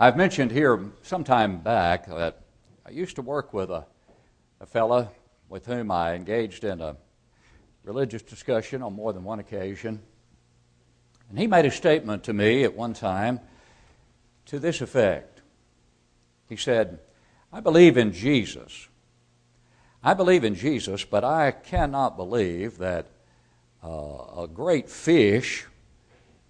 I've 0.00 0.16
mentioned 0.16 0.52
here 0.52 0.92
some 1.02 1.24
time 1.24 1.58
back 1.58 2.06
that 2.06 2.42
I 2.86 2.90
used 2.90 3.16
to 3.16 3.22
work 3.22 3.52
with 3.52 3.68
a, 3.68 3.84
a 4.60 4.66
fellow 4.66 5.10
with 5.48 5.66
whom 5.66 5.90
I 5.90 6.14
engaged 6.14 6.62
in 6.62 6.80
a 6.80 6.94
religious 7.82 8.22
discussion 8.22 8.80
on 8.80 8.92
more 8.92 9.12
than 9.12 9.24
one 9.24 9.40
occasion. 9.40 10.00
And 11.28 11.36
he 11.36 11.48
made 11.48 11.66
a 11.66 11.72
statement 11.72 12.22
to 12.24 12.32
me 12.32 12.62
at 12.62 12.76
one 12.76 12.94
time 12.94 13.40
to 14.46 14.60
this 14.60 14.80
effect. 14.80 15.42
He 16.48 16.54
said, 16.54 17.00
I 17.52 17.58
believe 17.58 17.96
in 17.96 18.12
Jesus. 18.12 18.86
I 20.04 20.14
believe 20.14 20.44
in 20.44 20.54
Jesus, 20.54 21.04
but 21.04 21.24
I 21.24 21.50
cannot 21.50 22.16
believe 22.16 22.78
that 22.78 23.08
uh, 23.82 24.42
a 24.44 24.46
great 24.46 24.88
fish 24.88 25.66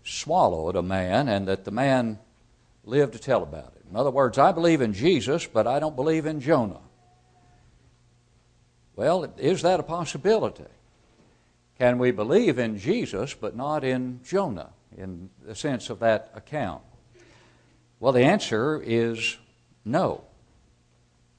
swallowed 0.04 0.76
a 0.76 0.82
man 0.82 1.28
and 1.28 1.48
that 1.48 1.64
the 1.64 1.70
man 1.70 2.18
lived 2.88 3.12
to 3.12 3.18
tell 3.18 3.42
about 3.42 3.74
it. 3.76 3.84
In 3.90 3.96
other 3.96 4.10
words, 4.10 4.38
I 4.38 4.52
believe 4.52 4.80
in 4.80 4.92
Jesus, 4.92 5.46
but 5.46 5.66
I 5.66 5.78
don't 5.78 5.96
believe 5.96 6.26
in 6.26 6.40
Jonah. 6.40 6.80
Well, 8.96 9.32
is 9.36 9.62
that 9.62 9.78
a 9.78 9.84
possibility? 9.84 10.64
Can 11.78 11.98
we 11.98 12.10
believe 12.10 12.58
in 12.58 12.78
Jesus 12.78 13.34
but 13.34 13.54
not 13.54 13.84
in 13.84 14.20
Jonah 14.24 14.70
in 14.96 15.30
the 15.46 15.54
sense 15.54 15.90
of 15.90 16.00
that 16.00 16.32
account? 16.34 16.82
Well, 18.00 18.12
the 18.12 18.24
answer 18.24 18.82
is 18.84 19.36
no. 19.84 20.24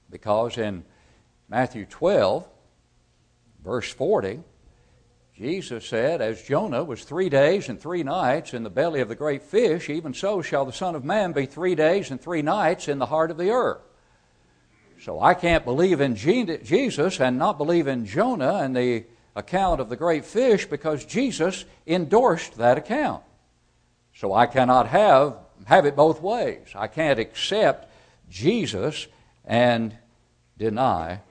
Because 0.10 0.58
in 0.58 0.86
Matthew 1.50 1.86
12, 1.86 2.48
verse 3.64 3.92
40, 3.92 4.40
Jesus 5.40 5.86
said, 5.86 6.20
As 6.20 6.42
Jonah 6.42 6.84
was 6.84 7.06
three 7.06 7.30
days 7.30 7.70
and 7.70 7.80
three 7.80 8.04
nights 8.04 8.54
in 8.54 8.64
the 8.64 8.70
belly 8.70 9.00
of 9.00 9.08
the 9.08 9.16
great 9.16 9.42
fish, 9.42 9.90
even 9.90 10.14
so 10.14 10.42
shall 10.42 10.66
the 10.66 10.74
Son 10.74 10.96
of 10.96 11.06
Man 11.06 11.32
be 11.32 11.46
three 11.46 11.76
days 11.76 12.12
and 12.12 12.20
three 12.20 12.42
nights 12.42 12.90
in 12.90 13.00
the 13.00 13.06
heart 13.06 13.32
of 13.32 13.38
the 13.38 13.50
earth. 13.50 13.80
So 15.02 15.22
I 15.22 15.34
can't 15.34 15.64
believe 15.64 16.02
in 16.02 16.18
Jesus 16.18 17.22
and 17.22 17.38
not 17.38 17.58
believe 17.58 17.88
in 17.88 18.06
Jonah 18.06 18.56
and 18.56 18.76
the 18.76 19.06
account 19.34 19.80
of 19.80 19.88
the 19.88 19.96
great 19.96 20.26
fish 20.26 20.66
because 20.66 21.06
Jesus 21.06 21.64
endorsed 21.88 22.58
that 22.58 22.78
account. 22.78 23.24
So 24.14 24.34
I 24.34 24.46
cannot 24.46 24.88
have, 24.88 25.38
have 25.68 25.86
it 25.86 25.96
both 25.96 26.22
ways. 26.22 26.68
I 26.76 26.88
can't 26.88 27.18
accept 27.18 27.90
Jesus 28.30 29.08
and 29.46 29.96
deny 30.58 31.22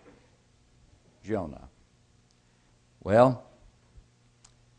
Jonah. 1.22 1.68
Well, 3.04 3.44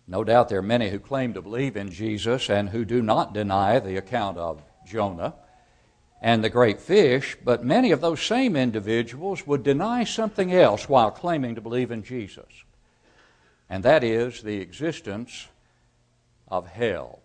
no 0.09 0.23
doubt 0.23 0.49
there 0.49 0.57
are 0.57 0.63
many 0.63 0.89
who 0.89 0.97
claim 0.97 1.35
to 1.35 1.41
believe 1.41 1.77
in 1.77 1.91
Jesus 1.91 2.49
and 2.49 2.69
who 2.69 2.83
do 2.83 3.03
not 3.03 3.31
deny 3.31 3.77
the 3.77 3.95
account 3.95 4.39
of 4.39 4.63
Jonah 4.85 5.35
and 6.19 6.43
the 6.43 6.49
great 6.49 6.81
fish, 6.81 7.37
but 7.45 7.63
many 7.63 7.91
of 7.91 8.01
those 8.01 8.19
same 8.19 8.55
individuals 8.55 9.45
would 9.45 9.61
deny 9.61 10.03
something 10.03 10.51
else 10.51 10.89
while 10.89 11.11
claiming 11.11 11.53
to 11.55 11.61
believe 11.61 11.91
in 11.91 12.03
Jesus, 12.03 12.47
and 13.69 13.83
that 13.83 14.03
is 14.03 14.41
the 14.41 14.59
existence 14.59 15.47
of 16.47 16.67
hell. 16.67 17.19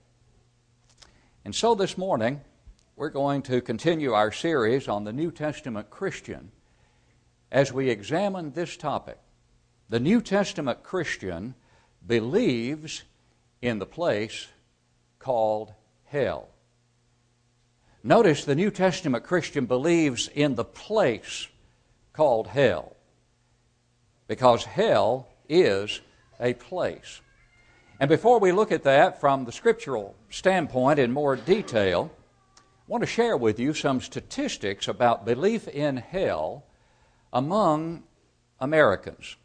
And 1.42 1.54
so 1.54 1.74
this 1.74 1.96
morning, 1.96 2.42
we're 2.96 3.08
going 3.08 3.40
to 3.42 3.62
continue 3.62 4.12
our 4.12 4.30
series 4.30 4.88
on 4.88 5.04
the 5.04 5.12
New 5.12 5.30
Testament 5.30 5.88
Christian 5.88 6.52
as 7.50 7.72
we 7.72 7.88
examine 7.88 8.52
this 8.52 8.76
topic. 8.76 9.18
The 9.88 10.00
New 10.00 10.20
Testament 10.20 10.82
Christian 10.82 11.54
believes 12.06 13.02
in 13.62 13.78
the 13.78 13.86
place 13.86 14.48
called 15.18 15.72
hell. 16.04 16.48
Notice 18.02 18.44
the 18.44 18.54
New 18.54 18.70
Testament 18.70 19.24
Christian 19.24 19.64
believes 19.64 20.28
in 20.34 20.54
the 20.54 20.64
place 20.64 21.48
called 22.12 22.48
hell 22.48 22.96
because 24.28 24.64
hell 24.64 25.28
is 25.48 26.00
a 26.40 26.52
place. 26.54 27.20
And 28.00 28.08
before 28.08 28.38
we 28.38 28.52
look 28.52 28.72
at 28.72 28.82
that 28.82 29.20
from 29.20 29.44
the 29.44 29.52
scriptural 29.52 30.14
standpoint 30.28 30.98
in 30.98 31.12
more 31.12 31.36
detail, 31.36 32.10
I 32.58 32.60
want 32.86 33.02
to 33.02 33.06
share 33.06 33.36
with 33.36 33.58
you 33.58 33.72
some 33.72 34.00
statistics 34.00 34.88
about 34.88 35.24
belief 35.24 35.68
in 35.68 35.96
hell 35.96 36.64
among 37.32 38.02
Americans. 38.60 39.36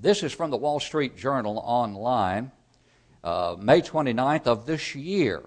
This 0.00 0.22
is 0.22 0.32
from 0.32 0.50
the 0.50 0.56
Wall 0.56 0.78
Street 0.78 1.16
Journal 1.16 1.58
online, 1.58 2.52
uh, 3.24 3.56
May 3.58 3.80
29th 3.80 4.46
of 4.46 4.64
this 4.64 4.94
year. 4.94 5.42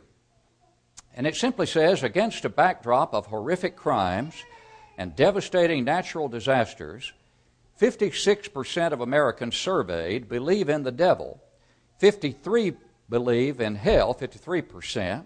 And 1.16 1.26
it 1.26 1.38
simply 1.38 1.66
says 1.66 2.04
against 2.04 2.44
a 2.44 2.50
backdrop 2.50 3.14
of 3.14 3.28
horrific 3.28 3.78
crimes 3.78 4.36
and 4.98 5.16
devastating 5.16 5.86
natural 5.86 6.28
disasters, 6.28 7.14
56% 7.80 8.92
of 8.92 9.00
Americans 9.00 9.56
surveyed 9.56 10.28
believe 10.28 10.68
in 10.68 10.84
the 10.84 10.92
devil, 10.92 11.42
53 12.00 12.74
believe 13.10 13.62
in 13.62 13.76
hell, 13.76 14.14
53%, 14.14 15.26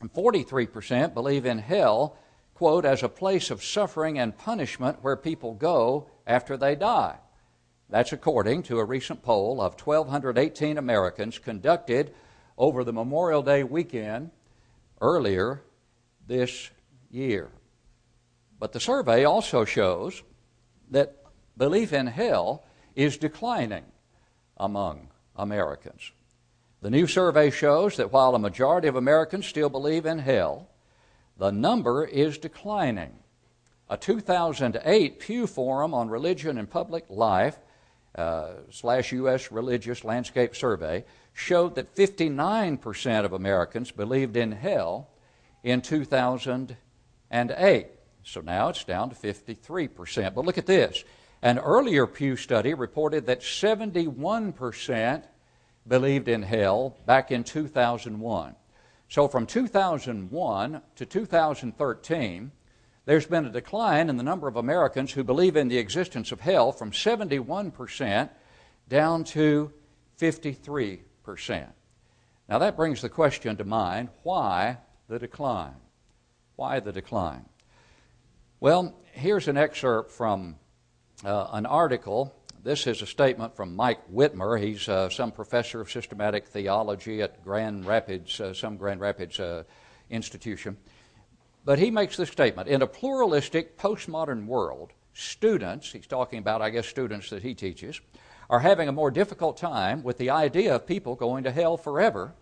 and 0.00 0.14
43% 0.14 1.12
believe 1.12 1.44
in 1.44 1.58
hell, 1.58 2.16
quote, 2.54 2.86
as 2.86 3.02
a 3.02 3.08
place 3.10 3.50
of 3.50 3.62
suffering 3.62 4.18
and 4.18 4.38
punishment 4.38 5.02
where 5.02 5.16
people 5.16 5.52
go 5.52 6.08
after 6.26 6.56
they 6.56 6.74
die. 6.74 7.18
That's 7.88 8.12
according 8.12 8.64
to 8.64 8.78
a 8.78 8.84
recent 8.84 9.22
poll 9.22 9.60
of 9.60 9.80
1,218 9.80 10.76
Americans 10.76 11.38
conducted 11.38 12.12
over 12.58 12.82
the 12.82 12.92
Memorial 12.92 13.42
Day 13.42 13.62
weekend 13.62 14.30
earlier 15.00 15.62
this 16.26 16.70
year. 17.10 17.50
But 18.58 18.72
the 18.72 18.80
survey 18.80 19.24
also 19.24 19.64
shows 19.64 20.22
that 20.90 21.22
belief 21.56 21.92
in 21.92 22.08
hell 22.08 22.64
is 22.96 23.18
declining 23.18 23.84
among 24.56 25.08
Americans. 25.36 26.10
The 26.80 26.90
new 26.90 27.06
survey 27.06 27.50
shows 27.50 27.96
that 27.96 28.12
while 28.12 28.34
a 28.34 28.38
majority 28.38 28.88
of 28.88 28.96
Americans 28.96 29.46
still 29.46 29.68
believe 29.68 30.06
in 30.06 30.18
hell, 30.18 30.70
the 31.38 31.52
number 31.52 32.04
is 32.04 32.38
declining. 32.38 33.18
A 33.88 33.96
2008 33.96 35.20
Pew 35.20 35.46
Forum 35.46 35.94
on 35.94 36.08
Religion 36.08 36.58
and 36.58 36.68
Public 36.68 37.04
Life 37.08 37.58
uh, 38.16 38.48
slash 38.70 39.12
U.S. 39.12 39.52
Religious 39.52 40.04
Landscape 40.04 40.56
Survey 40.56 41.04
showed 41.32 41.74
that 41.74 41.94
59% 41.94 43.24
of 43.24 43.32
Americans 43.32 43.90
believed 43.90 44.36
in 44.36 44.52
hell 44.52 45.10
in 45.62 45.82
2008. 45.82 47.86
So 48.22 48.40
now 48.40 48.68
it's 48.68 48.84
down 48.84 49.10
to 49.10 49.16
53%. 49.16 50.34
But 50.34 50.44
look 50.44 50.58
at 50.58 50.66
this. 50.66 51.04
An 51.42 51.58
earlier 51.58 52.06
Pew 52.06 52.36
study 52.36 52.74
reported 52.74 53.26
that 53.26 53.40
71% 53.40 55.24
believed 55.86 56.28
in 56.28 56.42
hell 56.42 56.96
back 57.06 57.30
in 57.30 57.44
2001. 57.44 58.56
So 59.08 59.28
from 59.28 59.46
2001 59.46 60.82
to 60.96 61.06
2013, 61.06 62.50
there's 63.06 63.26
been 63.26 63.46
a 63.46 63.50
decline 63.50 64.10
in 64.10 64.16
the 64.16 64.22
number 64.24 64.48
of 64.48 64.56
Americans 64.56 65.12
who 65.12 65.24
believe 65.24 65.56
in 65.56 65.68
the 65.68 65.78
existence 65.78 66.32
of 66.32 66.40
hell 66.40 66.72
from 66.72 66.90
71% 66.90 68.28
down 68.88 69.24
to 69.24 69.72
53%. 70.20 71.68
Now 72.48 72.58
that 72.58 72.76
brings 72.76 73.00
the 73.00 73.08
question 73.08 73.56
to 73.56 73.64
mind 73.64 74.08
why 74.24 74.78
the 75.08 75.20
decline? 75.20 75.76
Why 76.56 76.80
the 76.80 76.92
decline? 76.92 77.44
Well, 78.58 78.98
here's 79.12 79.46
an 79.46 79.56
excerpt 79.56 80.10
from 80.10 80.56
uh, 81.24 81.48
an 81.52 81.64
article. 81.64 82.34
This 82.62 82.88
is 82.88 83.02
a 83.02 83.06
statement 83.06 83.54
from 83.54 83.76
Mike 83.76 84.00
Wittmer. 84.12 84.60
He's 84.60 84.88
uh, 84.88 85.10
some 85.10 85.30
professor 85.30 85.80
of 85.80 85.90
systematic 85.90 86.48
theology 86.48 87.22
at 87.22 87.44
Grand 87.44 87.86
Rapids, 87.86 88.40
uh, 88.40 88.52
some 88.52 88.76
Grand 88.76 89.00
Rapids 89.00 89.38
uh, 89.38 89.62
institution. 90.10 90.76
But 91.66 91.80
he 91.80 91.90
makes 91.90 92.16
this 92.16 92.30
statement 92.30 92.68
In 92.68 92.80
a 92.80 92.86
pluralistic 92.86 93.76
postmodern 93.76 94.46
world, 94.46 94.92
students, 95.12 95.90
he's 95.90 96.06
talking 96.06 96.38
about, 96.38 96.62
I 96.62 96.70
guess, 96.70 96.86
students 96.86 97.28
that 97.30 97.42
he 97.42 97.54
teaches, 97.54 98.00
are 98.48 98.60
having 98.60 98.88
a 98.88 98.92
more 98.92 99.10
difficult 99.10 99.56
time 99.56 100.04
with 100.04 100.16
the 100.16 100.30
idea 100.30 100.76
of 100.76 100.86
people 100.86 101.16
going 101.16 101.42
to 101.42 101.50
hell 101.50 101.76
forever 101.76 102.34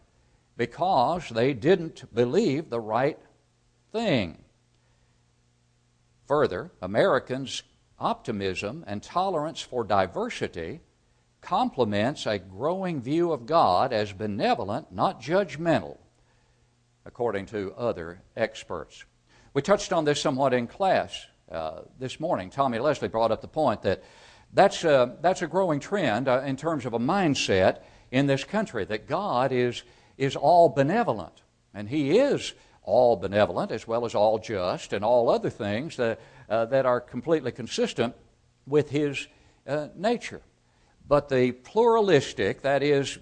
because 0.59 1.31
they 1.31 1.55
didn't 1.55 2.15
believe 2.15 2.69
the 2.69 2.81
right 2.81 3.19
thing. 3.93 4.45
Further, 6.27 6.71
Americans' 6.83 7.63
optimism 7.99 8.85
and 8.87 9.03
tolerance 9.03 9.63
for 9.63 9.85
diversity 9.85 10.83
complements 11.41 12.27
a 12.27 12.39
growing 12.39 13.01
view 13.01 13.33
of 13.33 13.47
God 13.47 13.91
as 13.91 14.13
benevolent, 14.13 14.93
not 14.93 15.23
judgmental, 15.23 15.97
according 17.07 17.47
to 17.47 17.73
other 17.75 18.21
experts. 18.37 19.07
We 19.55 19.63
touched 19.63 19.93
on 19.93 20.05
this 20.05 20.21
somewhat 20.21 20.53
in 20.53 20.67
class 20.67 21.27
uh, 21.49 21.83
this 22.01 22.19
morning. 22.19 22.51
Tommy 22.51 22.81
Leslie 22.81 23.07
brought 23.07 23.31
up 23.31 23.41
the 23.41 23.47
point 23.47 23.83
that 23.83 24.03
that's 24.53 24.83
a, 24.83 25.17
that's 25.21 25.43
a 25.43 25.47
growing 25.47 25.79
trend 25.79 26.27
uh, 26.27 26.43
in 26.45 26.57
terms 26.57 26.85
of 26.85 26.93
a 26.93 26.99
mindset 26.99 27.79
in 28.11 28.27
this 28.27 28.43
country 28.43 28.85
that 28.87 29.07
God 29.07 29.53
is, 29.53 29.85
is 30.19 30.35
all 30.35 30.69
benevolent. 30.69 31.43
And 31.73 31.89
He 31.89 32.19
is 32.19 32.53
all 32.83 33.15
benevolent 33.15 33.71
as 33.71 33.87
well 33.87 34.05
as 34.05 34.17
all 34.17 34.41
just 34.41 34.93
and 34.93 35.05
all 35.05 35.31
other 35.31 35.51
things 35.51 35.97
that, 35.99 36.21
uh, 36.49 36.65
that 36.65 36.85
are 36.85 37.01
completely 37.01 37.53
consistent 37.53 38.13
with 38.67 38.91
his 38.91 39.29
uh, 39.69 39.87
nature. 39.95 40.43
But 41.07 41.29
the 41.29 41.53
pluralistic, 41.53 42.63
that 42.63 42.83
is, 42.83 43.21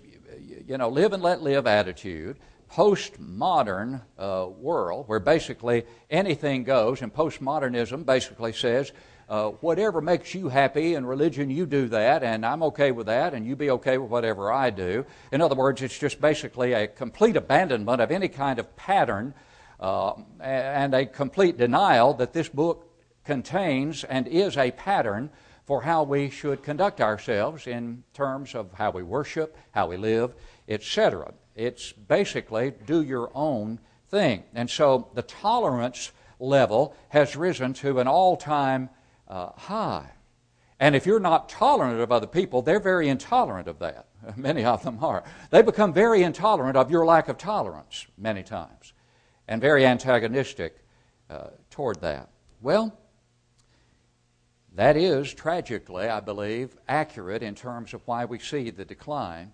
you 0.67 0.79
know, 0.79 0.89
live 0.89 1.13
and 1.13 1.23
let 1.23 1.43
live 1.43 1.67
attitude, 1.67 2.39
postmodern 2.73 4.01
uh, 4.19 4.47
world 4.49 5.07
where 5.09 5.21
basically 5.21 5.85
anything 6.11 6.65
goes, 6.65 7.03
and 7.03 7.13
postmodernism 7.13 8.05
basically 8.07 8.53
says 8.53 8.93
uh, 9.29 9.51
whatever 9.61 10.01
makes 10.01 10.35
you 10.35 10.49
happy 10.49 10.95
in 10.95 11.07
religion, 11.07 11.51
you 11.51 11.67
do 11.67 11.89
that, 11.89 12.23
and 12.23 12.45
I'm 12.45 12.63
okay 12.65 12.93
with 12.93 13.07
that, 13.07 13.35
and 13.35 13.47
you 13.47 13.57
be 13.57 13.71
okay 13.71 13.99
with 13.99 14.11
whatever 14.11 14.53
I 14.53 14.71
do. 14.71 15.07
In 15.31 15.41
other 15.41 15.55
words, 15.55 15.83
it's 15.83 15.99
just 15.99 16.21
basically 16.21 16.73
a 16.73 16.87
complete 16.87 17.37
abandonment 17.37 18.01
of 18.01 18.11
any 18.11 18.29
kind 18.29 18.59
of 18.59 18.75
pattern 18.77 19.35
uh, 19.81 20.15
and 20.41 20.95
a 20.95 21.07
complete 21.07 21.57
denial 21.57 22.15
that 22.15 22.33
this 22.33 22.49
book 22.49 22.89
contains 23.25 24.05
and 24.05 24.27
is 24.27 24.57
a 24.57 24.71
pattern 24.73 25.31
for 25.65 25.83
how 25.83 26.03
we 26.03 26.29
should 26.29 26.63
conduct 26.63 27.01
ourselves 27.01 27.67
in 27.67 28.03
terms 28.15 28.55
of 28.55 28.73
how 28.73 28.91
we 28.91 29.03
worship, 29.03 29.57
how 29.71 29.87
we 29.87 29.97
live, 29.97 30.35
etc. 30.69 31.33
It's 31.55 31.93
basically 31.93 32.73
do 32.87 33.03
your 33.03 33.31
own 33.35 33.79
thing. 34.09 34.45
And 34.55 34.69
so 34.69 35.09
the 35.15 35.23
tolerance 35.23 36.13
level 36.39 36.95
has 37.11 37.37
risen 37.37 37.73
to 37.75 38.01
an 38.01 38.09
all 38.09 38.37
time 38.37 38.91
uh, 39.29 39.51
high. 39.57 40.11
And 40.81 40.97
if 40.97 41.07
you're 41.07 41.21
not 41.21 41.49
tolerant 41.49 42.01
of 42.01 42.11
other 42.11 42.27
people, 42.27 42.61
they're 42.61 42.81
very 42.81 43.09
intolerant 43.09 43.69
of 43.69 43.79
that. 43.79 44.09
Many 44.37 44.65
of 44.65 44.83
them 44.83 45.03
are. 45.03 45.23
They 45.51 45.63
become 45.63 45.93
very 45.93 46.23
intolerant 46.23 46.77
of 46.77 46.91
your 46.91 47.07
lack 47.07 47.29
of 47.29 47.39
tolerance 47.39 48.07
many 48.19 48.43
times 48.43 48.93
and 49.47 49.61
very 49.61 49.87
antagonistic 49.87 50.85
uh, 51.31 51.49
toward 51.71 52.01
that. 52.01 52.31
Well, 52.61 52.99
that 54.75 54.97
is 54.97 55.33
tragically, 55.35 56.09
I 56.09 56.21
believe, 56.21 56.77
accurate 56.89 57.43
in 57.43 57.55
terms 57.55 57.95
of 57.95 58.03
why 58.07 58.25
we 58.25 58.39
see 58.39 58.71
the 58.71 58.85
decline 58.85 59.53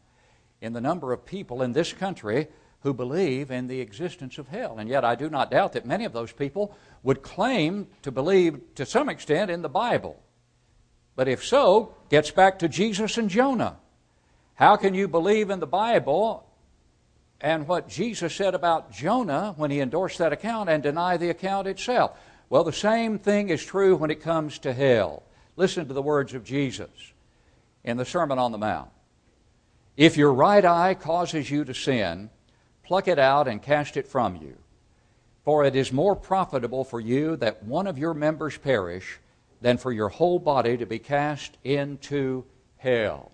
in 0.61 0.73
the 0.73 0.81
number 0.81 1.13
of 1.13 1.25
people 1.25 1.63
in 1.63 1.73
this 1.73 1.93
country 1.93 2.49
who 2.81 2.95
believe 2.95 3.51
in 3.51 3.67
the 3.67 3.81
existence 3.81 4.39
of 4.39 4.49
hell. 4.49 4.79
And 4.79 4.89
yet, 4.89 5.05
I 5.05 5.15
do 5.15 5.29
not 5.29 5.51
doubt 5.51 5.73
that 5.73 5.87
many 5.87 6.05
of 6.05 6.13
those 6.13 6.33
people 6.33 6.77
would 7.03 7.23
claim 7.23 7.89
to 8.03 8.13
believe 8.13 8.61
to 8.77 8.87
some 8.87 9.09
extent 9.09 9.51
in 9.51 9.63
the 9.63 9.69
Bible. 9.69 10.23
But 11.17 11.29
if 11.29 11.45
so, 11.45 11.95
gets 12.09 12.31
back 12.31 12.61
to 12.61 12.69
Jesus 12.69 13.19
and 13.19 13.29
Jonah. 13.29 13.79
How 14.55 14.77
can 14.77 14.95
you 14.95 15.09
believe 15.09 15.51
in 15.51 15.61
the 15.61 15.67
Bible 15.67 16.45
and 17.41 17.67
what 17.67 17.89
Jesus 17.89 18.35
said 18.35 18.55
about 18.55 18.93
Jonah 18.93 19.55
when 19.57 19.71
he 19.71 19.81
endorsed 19.81 20.19
that 20.19 20.33
account 20.33 20.69
and 20.69 20.83
deny 20.83 21.17
the 21.17 21.31
account 21.31 21.67
itself? 21.67 22.19
Well, 22.49 22.65
the 22.65 22.73
same 22.73 23.19
thing 23.19 23.51
is 23.51 23.65
true 23.65 23.97
when 23.97 24.11
it 24.11 24.23
comes 24.23 24.59
to 24.61 24.73
hell. 24.73 25.25
Listen 25.57 25.87
to 25.89 25.95
the 25.95 26.03
words 26.03 26.35
of 26.35 26.45
Jesus 26.45 26.91
in 27.85 27.97
the 27.97 28.05
Sermon 28.05 28.39
on 28.39 28.53
the 28.53 28.59
Mount. 28.59 28.91
If 29.99 30.17
your 30.17 30.33
right 30.33 30.65
eye 30.65 30.95
causes 30.95 31.51
you 31.51 31.65
to 31.65 31.75
sin, 31.75 32.31
pluck 32.85 33.09
it 33.09 33.19
out 33.19 33.49
and 33.49 33.61
cast 33.61 33.97
it 33.97 34.07
from 34.07 34.37
you. 34.37 34.57
For 35.45 35.65
it 35.65 35.75
is 35.75 35.93
more 35.93 36.15
profitable 36.15 36.85
for 36.85 37.01
you 37.01 37.35
that 37.39 37.65
one 37.65 37.89
of 37.89 37.99
your 37.99 38.15
members 38.15 38.57
perish 38.57 39.19
than 39.61 39.77
for 39.77 39.91
your 39.91 40.09
whole 40.09 40.39
body 40.39 40.77
to 40.77 40.87
be 40.87 41.01
cast 41.01 41.59
into 41.65 42.45
hell. 42.77 43.33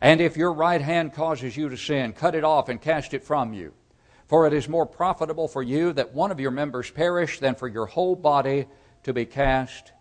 And 0.00 0.20
if 0.20 0.36
your 0.36 0.52
right 0.52 0.82
hand 0.82 1.14
causes 1.14 1.56
you 1.56 1.68
to 1.68 1.76
sin, 1.76 2.14
cut 2.14 2.34
it 2.34 2.42
off 2.42 2.68
and 2.68 2.82
cast 2.82 3.14
it 3.14 3.22
from 3.22 3.52
you. 3.52 3.72
For 4.26 4.48
it 4.48 4.52
is 4.52 4.68
more 4.68 4.86
profitable 4.86 5.46
for 5.46 5.62
you 5.62 5.92
that 5.92 6.12
one 6.12 6.32
of 6.32 6.40
your 6.40 6.50
members 6.50 6.90
perish 6.90 7.38
than 7.38 7.54
for 7.54 7.68
your 7.68 7.86
whole 7.86 8.16
body 8.16 8.66
to 9.04 9.12
be 9.12 9.24
cast 9.24 9.92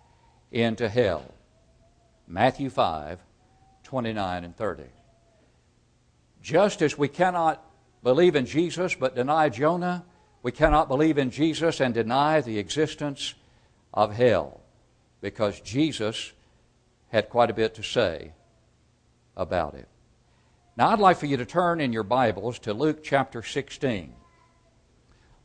into 0.51 0.89
hell. 0.89 1.31
Matthew 2.27 2.71
5, 2.71 3.19
29 3.83 4.43
and 4.43 4.57
30. 4.57 4.83
Just 6.41 6.81
as 6.81 6.97
we 6.97 7.07
cannot 7.07 7.63
believe 8.03 8.35
in 8.35 8.45
Jesus 8.45 8.95
but 8.95 9.15
deny 9.15 9.49
Jonah, 9.49 10.05
we 10.43 10.51
cannot 10.51 10.87
believe 10.87 11.17
in 11.17 11.29
Jesus 11.29 11.79
and 11.79 11.93
deny 11.93 12.41
the 12.41 12.57
existence 12.57 13.35
of 13.93 14.13
hell 14.13 14.61
because 15.21 15.61
Jesus 15.61 16.31
had 17.09 17.29
quite 17.29 17.49
a 17.49 17.53
bit 17.53 17.75
to 17.75 17.83
say 17.83 18.31
about 19.37 19.75
it. 19.75 19.87
Now, 20.77 20.89
I'd 20.89 20.99
like 20.99 21.17
for 21.17 21.25
you 21.27 21.37
to 21.37 21.45
turn 21.45 21.79
in 21.79 21.93
your 21.93 22.03
Bibles 22.03 22.57
to 22.59 22.73
Luke 22.73 23.03
chapter 23.03 23.43
16. 23.43 24.13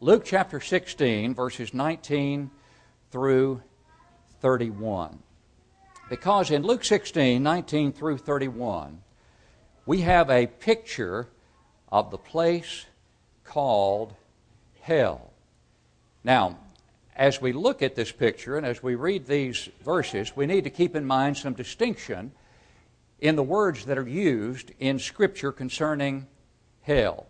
Luke 0.01 0.25
chapter 0.25 0.61
16, 0.61 1.35
verses 1.35 1.75
19 1.75 2.51
through 3.11 3.63
31. 4.41 5.19
Because 6.09 6.51
in 6.51 6.63
Luke 6.63 6.85
16, 6.85 7.43
19 7.43 7.93
through 7.93 8.19
31, 8.19 9.03
we 9.87 10.01
have 10.01 10.29
a 10.29 10.47
picture 10.47 11.29
of 11.91 12.11
the 12.11 12.19
place 12.19 12.87
called 13.45 14.15
hell. 14.83 15.31
Now, 16.25 16.59
as 17.15 17.41
we 17.41 17.53
look 17.53 17.83
at 17.83 17.95
this 17.95 18.13
picture 18.13 18.57
and 18.57 18.67
as 18.67 18.83
we 18.83 18.97
read 18.97 19.27
these 19.27 19.71
verses, 19.85 20.37
we 20.37 20.47
need 20.47 20.65
to 20.65 20.71
keep 20.71 20.97
in 20.97 21.07
mind 21.07 21.37
some 21.37 21.55
distinction 21.55 22.33
in 23.21 23.37
the 23.37 23.43
words 23.43 23.87
that 23.87 23.97
are 23.97 24.07
used 24.07 24.73
in 24.79 24.99
Scripture 24.99 25.53
concerning 25.53 26.27
hell. 26.83 27.27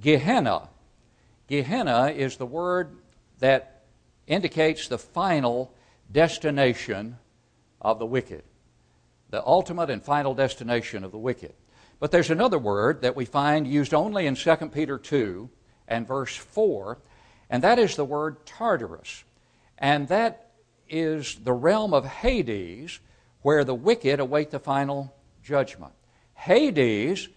Gehenna. 0.00 0.68
Gehenna 1.48 2.06
is 2.16 2.36
the 2.36 2.46
word 2.46 2.96
that 3.40 3.82
indicates 4.26 4.88
the 4.88 4.98
final 4.98 5.72
destination 6.10 7.18
of 7.80 7.98
the 7.98 8.06
wicked, 8.06 8.42
the 9.30 9.44
ultimate 9.44 9.90
and 9.90 10.02
final 10.02 10.34
destination 10.34 11.04
of 11.04 11.12
the 11.12 11.18
wicked. 11.18 11.52
But 11.98 12.10
there's 12.10 12.30
another 12.30 12.58
word 12.58 13.02
that 13.02 13.16
we 13.16 13.24
find 13.24 13.66
used 13.66 13.94
only 13.94 14.26
in 14.26 14.34
2 14.34 14.56
Peter 14.72 14.98
2 14.98 15.48
and 15.88 16.06
verse 16.06 16.36
4, 16.36 16.98
and 17.48 17.62
that 17.62 17.78
is 17.78 17.96
the 17.96 18.04
word 18.04 18.44
Tartarus. 18.44 19.24
And 19.78 20.08
that 20.08 20.52
is 20.88 21.36
the 21.36 21.52
realm 21.52 21.94
of 21.94 22.04
Hades 22.04 23.00
where 23.42 23.64
the 23.64 23.74
wicked 23.74 24.20
await 24.20 24.50
the 24.50 24.58
final 24.58 25.14
judgment. 25.42 25.92
Hades, 26.34 27.28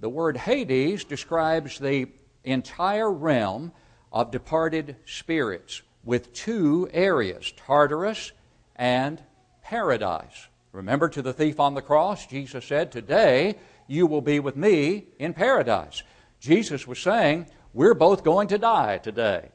the 0.00 0.08
word 0.08 0.36
Hades 0.36 1.04
describes 1.04 1.78
the 1.78 2.06
entire 2.44 3.10
realm 3.10 3.72
of 4.12 4.30
departed 4.30 4.96
spirits 5.04 5.82
with 6.04 6.32
two 6.32 6.88
areas 6.92 7.52
Tartarus 7.56 8.32
and 8.76 9.22
paradise. 9.62 10.48
Remember 10.72 11.08
to 11.08 11.22
the 11.22 11.32
thief 11.32 11.60
on 11.60 11.74
the 11.74 11.82
cross, 11.82 12.26
Jesus 12.26 12.64
said, 12.64 12.90
Today 12.90 13.56
you 13.92 14.06
will 14.06 14.22
be 14.22 14.40
with 14.40 14.56
me 14.56 15.04
in 15.18 15.34
paradise. 15.34 16.02
Jesus 16.40 16.86
was 16.86 16.98
saying, 16.98 17.46
We're 17.74 17.94
both 17.94 18.24
going 18.24 18.48
to 18.48 18.58
die 18.58 18.98
today. 18.98 19.50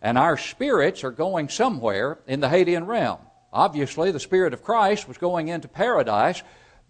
And 0.00 0.16
our 0.16 0.38
spirits 0.38 1.02
are 1.02 1.10
going 1.10 1.48
somewhere 1.48 2.20
in 2.26 2.40
the 2.40 2.46
Hadean 2.46 2.86
realm. 2.86 3.18
Obviously, 3.52 4.12
the 4.12 4.20
Spirit 4.20 4.54
of 4.54 4.62
Christ 4.62 5.08
was 5.08 5.18
going 5.18 5.48
into 5.48 5.66
paradise, 5.66 6.42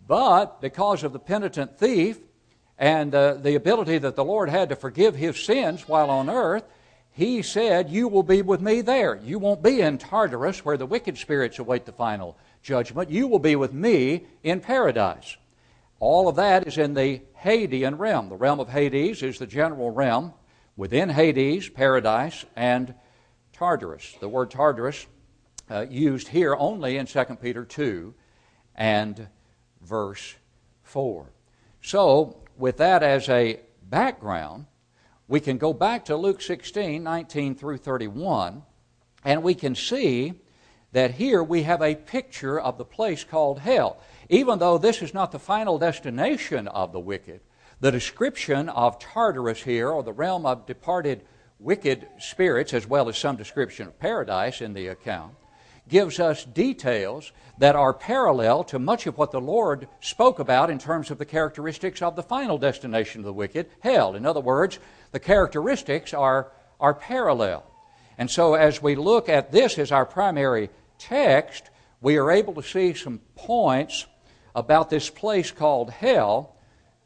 but 0.06 0.60
because 0.60 1.02
of 1.02 1.12
the 1.14 1.18
penitent 1.18 1.78
thief 1.78 2.18
and 2.78 3.14
uh, 3.14 3.34
the 3.34 3.54
ability 3.54 3.96
that 3.98 4.14
the 4.14 4.24
Lord 4.24 4.50
had 4.50 4.68
to 4.68 4.76
forgive 4.76 5.16
his 5.16 5.42
sins 5.42 5.88
while 5.88 6.10
on 6.10 6.28
earth, 6.28 6.64
he 7.12 7.40
said, 7.40 7.88
You 7.88 8.08
will 8.08 8.22
be 8.22 8.42
with 8.42 8.60
me 8.60 8.82
there. 8.82 9.16
You 9.16 9.38
won't 9.38 9.62
be 9.62 9.80
in 9.80 9.96
Tartarus 9.96 10.66
where 10.66 10.76
the 10.76 10.86
wicked 10.86 11.16
spirits 11.16 11.58
await 11.58 11.86
the 11.86 11.92
final 11.92 12.36
judgment. 12.62 13.08
You 13.08 13.26
will 13.26 13.38
be 13.38 13.56
with 13.56 13.72
me 13.72 14.26
in 14.42 14.60
paradise. 14.60 15.38
All 16.00 16.28
of 16.28 16.36
that 16.36 16.66
is 16.66 16.78
in 16.78 16.94
the 16.94 17.20
Hadean 17.44 17.98
realm. 17.98 18.30
The 18.30 18.36
realm 18.36 18.58
of 18.58 18.70
Hades 18.70 19.22
is 19.22 19.38
the 19.38 19.46
general 19.46 19.90
realm 19.90 20.32
within 20.74 21.10
Hades, 21.10 21.68
paradise, 21.68 22.46
and 22.56 22.94
Tartarus. 23.52 24.16
The 24.18 24.28
word 24.28 24.50
Tartarus 24.50 25.06
uh, 25.70 25.84
used 25.90 26.28
here 26.28 26.56
only 26.56 26.96
in 26.96 27.04
2 27.04 27.24
Peter 27.42 27.66
2 27.66 28.14
and 28.74 29.28
verse 29.82 30.34
4. 30.84 31.30
So, 31.82 32.42
with 32.56 32.78
that 32.78 33.02
as 33.02 33.28
a 33.28 33.60
background, 33.82 34.64
we 35.28 35.38
can 35.38 35.58
go 35.58 35.74
back 35.74 36.06
to 36.06 36.16
Luke 36.16 36.40
16, 36.40 37.02
19 37.02 37.54
through 37.54 37.76
31, 37.76 38.62
and 39.22 39.42
we 39.42 39.54
can 39.54 39.74
see 39.74 40.32
that 40.92 41.12
here 41.12 41.42
we 41.42 41.62
have 41.62 41.82
a 41.82 41.94
picture 41.94 42.58
of 42.58 42.78
the 42.78 42.84
place 42.84 43.22
called 43.22 43.60
hell. 43.60 44.00
Even 44.30 44.60
though 44.60 44.78
this 44.78 45.02
is 45.02 45.12
not 45.12 45.32
the 45.32 45.40
final 45.40 45.76
destination 45.76 46.68
of 46.68 46.92
the 46.92 47.00
wicked, 47.00 47.40
the 47.80 47.90
description 47.90 48.68
of 48.68 49.00
Tartarus 49.00 49.64
here, 49.64 49.88
or 49.90 50.04
the 50.04 50.12
realm 50.12 50.46
of 50.46 50.66
departed 50.66 51.22
wicked 51.58 52.06
spirits, 52.18 52.72
as 52.72 52.86
well 52.86 53.08
as 53.08 53.18
some 53.18 53.34
description 53.34 53.88
of 53.88 53.98
paradise 53.98 54.60
in 54.60 54.72
the 54.72 54.86
account, 54.86 55.34
gives 55.88 56.20
us 56.20 56.44
details 56.44 57.32
that 57.58 57.74
are 57.74 57.92
parallel 57.92 58.62
to 58.62 58.78
much 58.78 59.08
of 59.08 59.18
what 59.18 59.32
the 59.32 59.40
Lord 59.40 59.88
spoke 60.00 60.38
about 60.38 60.70
in 60.70 60.78
terms 60.78 61.10
of 61.10 61.18
the 61.18 61.24
characteristics 61.24 62.00
of 62.00 62.14
the 62.14 62.22
final 62.22 62.56
destination 62.56 63.22
of 63.22 63.24
the 63.24 63.32
wicked, 63.32 63.66
hell. 63.80 64.14
In 64.14 64.24
other 64.24 64.38
words, 64.38 64.78
the 65.10 65.18
characteristics 65.18 66.14
are, 66.14 66.52
are 66.78 66.94
parallel. 66.94 67.64
And 68.16 68.30
so, 68.30 68.54
as 68.54 68.80
we 68.80 68.94
look 68.94 69.28
at 69.28 69.50
this 69.50 69.76
as 69.76 69.90
our 69.90 70.06
primary 70.06 70.70
text, 70.98 71.70
we 72.00 72.16
are 72.16 72.30
able 72.30 72.54
to 72.54 72.62
see 72.62 72.94
some 72.94 73.20
points 73.34 74.06
about 74.54 74.90
this 74.90 75.10
place 75.10 75.50
called 75.50 75.90
hell 75.90 76.56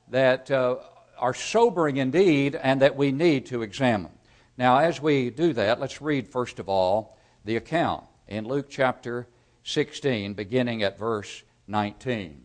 that 0.09 0.51
uh, 0.51 0.77
are 1.19 1.35
sobering 1.35 1.97
indeed 1.97 2.55
and 2.55 2.83
that 2.83 2.97
we 2.97 3.13
need 3.13 3.47
to 3.47 3.63
examine. 3.63 4.13
Now, 4.57 4.79
as 4.79 5.01
we 5.01 5.31
do 5.31 5.53
that, 5.55 5.81
let's 5.81 6.01
read 6.01 6.29
first 6.29 6.59
of 6.59 6.69
all 6.69 7.17
the 7.45 7.57
account 7.57 8.05
in 8.29 8.47
Luke 8.47 8.69
chapter 8.71 9.27
16, 9.65 10.35
beginning 10.35 10.83
at 10.83 10.99
verse 10.99 11.43
19. 11.67 12.45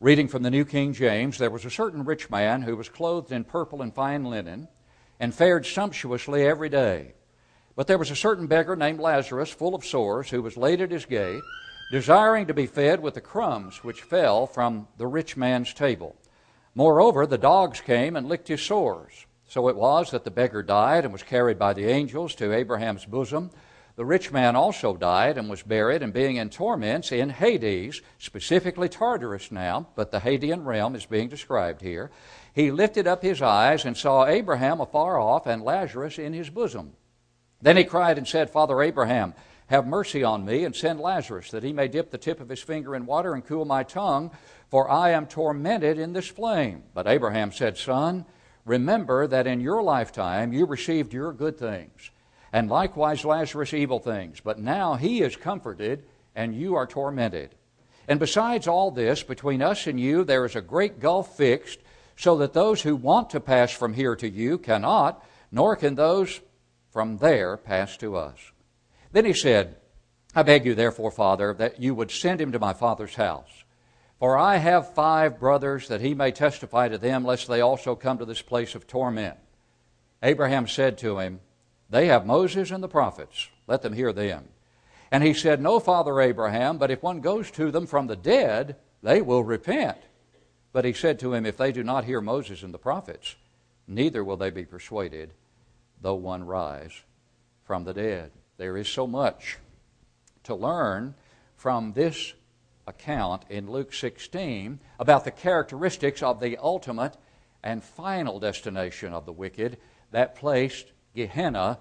Reading 0.00 0.28
from 0.28 0.42
the 0.42 0.50
New 0.50 0.64
King 0.64 0.92
James, 0.92 1.38
there 1.38 1.50
was 1.50 1.64
a 1.64 1.70
certain 1.70 2.04
rich 2.04 2.28
man 2.28 2.62
who 2.62 2.76
was 2.76 2.88
clothed 2.88 3.32
in 3.32 3.44
purple 3.44 3.82
and 3.82 3.94
fine 3.94 4.24
linen 4.24 4.68
and 5.18 5.34
fared 5.34 5.64
sumptuously 5.64 6.46
every 6.46 6.68
day. 6.68 7.14
But 7.74 7.86
there 7.86 7.98
was 7.98 8.10
a 8.10 8.16
certain 8.16 8.46
beggar 8.46 8.76
named 8.76 9.00
Lazarus, 9.00 9.50
full 9.50 9.74
of 9.74 9.84
sores, 9.84 10.30
who 10.30 10.42
was 10.42 10.56
laid 10.56 10.80
at 10.80 10.90
his 10.90 11.06
gate, 11.06 11.42
desiring 11.90 12.46
to 12.46 12.54
be 12.54 12.66
fed 12.66 13.00
with 13.00 13.14
the 13.14 13.20
crumbs 13.20 13.84
which 13.84 14.02
fell 14.02 14.46
from 14.46 14.88
the 14.98 15.06
rich 15.06 15.36
man's 15.36 15.72
table. 15.72 16.16
Moreover, 16.74 17.26
the 17.26 17.38
dogs 17.38 17.80
came 17.80 18.16
and 18.16 18.28
licked 18.28 18.48
his 18.48 18.60
sores. 18.60 19.26
So 19.48 19.68
it 19.68 19.76
was 19.76 20.10
that 20.10 20.24
the 20.24 20.30
beggar 20.30 20.62
died 20.62 21.04
and 21.04 21.12
was 21.12 21.22
carried 21.22 21.58
by 21.58 21.72
the 21.72 21.86
angels 21.86 22.34
to 22.36 22.52
Abraham's 22.52 23.04
bosom. 23.04 23.50
The 23.94 24.04
rich 24.04 24.30
man 24.30 24.56
also 24.56 24.96
died 24.96 25.38
and 25.38 25.48
was 25.48 25.62
buried, 25.62 26.02
and 26.02 26.12
being 26.12 26.36
in 26.36 26.50
torments 26.50 27.12
in 27.12 27.30
Hades, 27.30 28.02
specifically 28.18 28.90
Tartarus 28.90 29.50
now, 29.50 29.88
but 29.94 30.10
the 30.10 30.18
Hadean 30.18 30.66
realm 30.66 30.94
is 30.94 31.06
being 31.06 31.28
described 31.28 31.80
here, 31.80 32.10
he 32.52 32.70
lifted 32.70 33.06
up 33.06 33.22
his 33.22 33.40
eyes 33.40 33.86
and 33.86 33.96
saw 33.96 34.26
Abraham 34.26 34.80
afar 34.80 35.18
off 35.18 35.46
and 35.46 35.62
Lazarus 35.62 36.18
in 36.18 36.34
his 36.34 36.50
bosom. 36.50 36.92
Then 37.62 37.78
he 37.78 37.84
cried 37.84 38.18
and 38.18 38.28
said, 38.28 38.50
Father 38.50 38.82
Abraham, 38.82 39.32
have 39.66 39.86
mercy 39.86 40.22
on 40.22 40.44
me 40.44 40.64
and 40.64 40.74
send 40.74 41.00
Lazarus, 41.00 41.50
that 41.50 41.62
he 41.62 41.72
may 41.72 41.88
dip 41.88 42.10
the 42.10 42.18
tip 42.18 42.40
of 42.40 42.48
his 42.48 42.62
finger 42.62 42.94
in 42.94 43.06
water 43.06 43.34
and 43.34 43.44
cool 43.44 43.64
my 43.64 43.82
tongue, 43.82 44.30
for 44.70 44.90
I 44.90 45.10
am 45.10 45.26
tormented 45.26 45.98
in 45.98 46.12
this 46.12 46.28
flame. 46.28 46.84
But 46.94 47.06
Abraham 47.06 47.52
said, 47.52 47.76
Son, 47.76 48.24
remember 48.64 49.26
that 49.26 49.46
in 49.46 49.60
your 49.60 49.82
lifetime 49.82 50.52
you 50.52 50.66
received 50.66 51.12
your 51.12 51.32
good 51.32 51.58
things 51.58 52.10
and 52.56 52.70
likewise 52.70 53.22
Lazarus 53.22 53.74
evil 53.74 53.98
things. 53.98 54.40
But 54.40 54.58
now 54.58 54.94
he 54.94 55.20
is 55.20 55.36
comforted, 55.36 56.04
and 56.34 56.54
you 56.54 56.74
are 56.74 56.86
tormented. 56.86 57.54
And 58.08 58.18
besides 58.18 58.66
all 58.66 58.90
this, 58.90 59.22
between 59.22 59.60
us 59.60 59.86
and 59.86 60.00
you 60.00 60.24
there 60.24 60.46
is 60.46 60.56
a 60.56 60.62
great 60.62 60.98
gulf 60.98 61.36
fixed, 61.36 61.80
so 62.16 62.38
that 62.38 62.54
those 62.54 62.80
who 62.80 62.96
want 62.96 63.28
to 63.30 63.40
pass 63.40 63.72
from 63.72 63.92
here 63.92 64.16
to 64.16 64.28
you 64.28 64.56
cannot, 64.56 65.22
nor 65.52 65.76
can 65.76 65.96
those 65.96 66.40
from 66.90 67.18
there 67.18 67.58
pass 67.58 67.98
to 67.98 68.16
us. 68.16 68.38
Then 69.16 69.24
he 69.24 69.32
said, 69.32 69.76
I 70.34 70.42
beg 70.42 70.66
you, 70.66 70.74
therefore, 70.74 71.10
Father, 71.10 71.54
that 71.54 71.80
you 71.80 71.94
would 71.94 72.10
send 72.10 72.38
him 72.38 72.52
to 72.52 72.58
my 72.58 72.74
father's 72.74 73.14
house. 73.14 73.64
For 74.18 74.36
I 74.36 74.58
have 74.58 74.92
five 74.92 75.40
brothers, 75.40 75.88
that 75.88 76.02
he 76.02 76.12
may 76.12 76.32
testify 76.32 76.88
to 76.88 76.98
them, 76.98 77.24
lest 77.24 77.48
they 77.48 77.62
also 77.62 77.94
come 77.94 78.18
to 78.18 78.26
this 78.26 78.42
place 78.42 78.74
of 78.74 78.86
torment. 78.86 79.38
Abraham 80.22 80.66
said 80.66 80.98
to 80.98 81.18
him, 81.18 81.40
they 81.88 82.08
have 82.08 82.26
Moses 82.26 82.70
and 82.70 82.82
the 82.82 82.88
prophets. 82.88 83.48
Let 83.66 83.80
them 83.80 83.94
hear 83.94 84.12
them. 84.12 84.50
And 85.10 85.24
he 85.24 85.32
said, 85.32 85.62
No, 85.62 85.80
Father 85.80 86.20
Abraham, 86.20 86.76
but 86.76 86.90
if 86.90 87.02
one 87.02 87.22
goes 87.22 87.50
to 87.52 87.70
them 87.70 87.86
from 87.86 88.08
the 88.08 88.16
dead, 88.16 88.76
they 89.02 89.22
will 89.22 89.44
repent. 89.44 89.96
But 90.74 90.84
he 90.84 90.92
said 90.92 91.18
to 91.20 91.32
him, 91.32 91.46
If 91.46 91.56
they 91.56 91.72
do 91.72 91.82
not 91.82 92.04
hear 92.04 92.20
Moses 92.20 92.62
and 92.62 92.74
the 92.74 92.78
prophets, 92.78 93.36
neither 93.88 94.22
will 94.22 94.36
they 94.36 94.50
be 94.50 94.66
persuaded, 94.66 95.32
though 96.02 96.16
one 96.16 96.44
rise 96.44 96.92
from 97.64 97.84
the 97.84 97.94
dead. 97.94 98.30
There 98.56 98.76
is 98.76 98.88
so 98.88 99.06
much 99.06 99.58
to 100.44 100.54
learn 100.54 101.14
from 101.56 101.92
this 101.92 102.34
account 102.86 103.42
in 103.50 103.70
Luke 103.70 103.92
16 103.92 104.78
about 104.98 105.24
the 105.24 105.30
characteristics 105.30 106.22
of 106.22 106.40
the 106.40 106.56
ultimate 106.58 107.16
and 107.62 107.82
final 107.82 108.38
destination 108.38 109.12
of 109.12 109.26
the 109.26 109.32
wicked, 109.32 109.76
that 110.12 110.36
placed 110.36 110.92
Gehenna, 111.14 111.78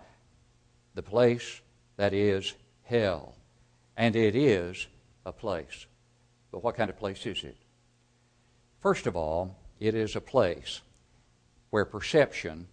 the 0.96 1.04
place 1.04 1.62
that 1.98 2.14
is 2.14 2.54
hell. 2.84 3.36
And 3.96 4.16
it 4.16 4.36
is 4.36 4.88
a 5.26 5.32
place. 5.32 5.86
But 6.52 6.64
what 6.64 6.76
kind 6.76 6.90
of 6.90 6.98
place 6.98 7.26
is 7.26 7.44
it? 7.44 7.58
First 8.80 9.08
of 9.08 9.16
all, 9.16 9.58
it 9.80 9.94
is 9.94 10.16
a 10.16 10.22
place 10.22 10.82
where 11.70 11.86
perception 11.86 12.68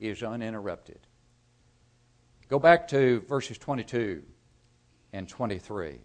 is 0.00 0.22
uninterrupted. 0.22 0.98
Go 2.48 2.58
back 2.58 2.88
to 2.88 3.20
verses 3.20 3.56
22 3.56 4.22
and 5.12 5.28
23. 5.28 5.98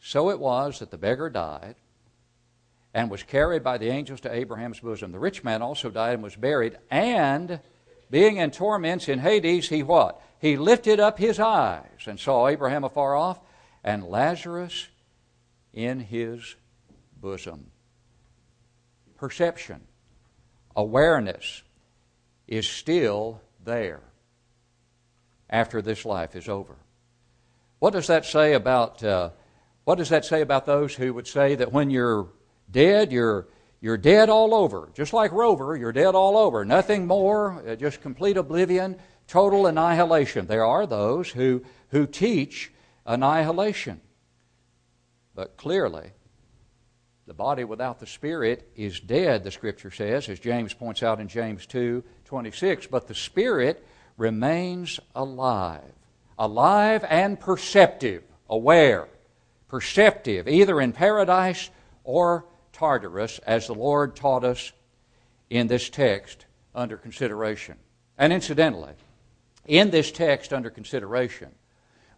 So 0.00 0.30
it 0.30 0.38
was 0.38 0.78
that 0.78 0.90
the 0.90 0.98
beggar 0.98 1.28
died 1.28 1.74
and 2.94 3.10
was 3.10 3.22
carried 3.22 3.64
by 3.64 3.78
the 3.78 3.88
angels 3.88 4.20
to 4.20 4.32
Abraham's 4.32 4.80
bosom. 4.80 5.12
The 5.12 5.18
rich 5.18 5.42
man 5.42 5.62
also 5.62 5.90
died 5.90 6.14
and 6.14 6.22
was 6.22 6.36
buried, 6.36 6.78
and 6.90 7.60
being 8.10 8.36
in 8.36 8.50
torments 8.50 9.08
in 9.08 9.18
Hades, 9.18 9.68
he 9.68 9.82
what? 9.82 10.20
He 10.38 10.56
lifted 10.56 11.00
up 11.00 11.18
his 11.18 11.40
eyes 11.40 12.06
and 12.06 12.20
saw 12.20 12.46
Abraham 12.46 12.84
afar 12.84 13.16
off 13.16 13.40
and 13.82 14.04
Lazarus 14.04 14.88
in 15.72 16.00
his 16.00 16.54
bosom. 17.16 17.70
Perception, 19.16 19.80
awareness 20.76 21.62
is 22.46 22.68
still 22.68 23.40
there 23.64 24.02
after 25.52 25.80
this 25.80 26.04
life 26.04 26.34
is 26.34 26.48
over. 26.48 26.76
What 27.78 27.92
does 27.92 28.08
that 28.08 28.24
say 28.24 28.54
about 28.54 29.04
uh, 29.04 29.30
what 29.84 29.98
does 29.98 30.08
that 30.08 30.24
say 30.24 30.40
about 30.40 30.66
those 30.66 30.94
who 30.94 31.14
would 31.14 31.28
say 31.28 31.54
that 31.54 31.72
when 31.72 31.90
you're 31.90 32.28
dead, 32.70 33.12
you're 33.12 33.46
you're 33.82 33.98
dead 33.98 34.30
all 34.30 34.54
over. 34.54 34.90
Just 34.94 35.12
like 35.12 35.32
Rover, 35.32 35.76
you're 35.76 35.92
dead 35.92 36.14
all 36.14 36.36
over. 36.36 36.64
Nothing 36.64 37.06
more, 37.06 37.60
uh, 37.68 37.74
just 37.74 38.00
complete 38.00 38.36
oblivion, 38.36 38.96
total 39.26 39.66
annihilation. 39.66 40.46
There 40.46 40.64
are 40.64 40.86
those 40.86 41.30
who, 41.30 41.64
who 41.88 42.06
teach 42.06 42.72
annihilation. 43.04 44.00
But 45.34 45.56
clearly, 45.56 46.12
the 47.26 47.34
body 47.34 47.64
without 47.64 47.98
the 47.98 48.06
spirit 48.06 48.70
is 48.76 49.00
dead, 49.00 49.42
the 49.42 49.50
scripture 49.50 49.90
says, 49.90 50.28
as 50.28 50.38
James 50.38 50.72
points 50.74 51.02
out 51.02 51.18
in 51.18 51.26
James 51.26 51.66
2 51.66 52.04
26. 52.24 52.86
But 52.86 53.08
the 53.08 53.16
spirit 53.16 53.84
remains 54.16 55.00
alive. 55.14 55.92
Alive 56.38 57.04
and 57.08 57.38
perceptive, 57.38 58.22
aware, 58.48 59.08
perceptive, 59.68 60.48
either 60.48 60.80
in 60.80 60.92
paradise 60.92 61.70
or 62.04 62.44
Tartarus, 62.72 63.38
as 63.40 63.66
the 63.66 63.74
Lord 63.74 64.16
taught 64.16 64.44
us 64.44 64.72
in 65.50 65.66
this 65.66 65.88
text 65.90 66.46
under 66.74 66.96
consideration. 66.96 67.76
And 68.18 68.32
incidentally, 68.32 68.92
in 69.66 69.90
this 69.90 70.10
text 70.10 70.52
under 70.52 70.70
consideration, 70.70 71.50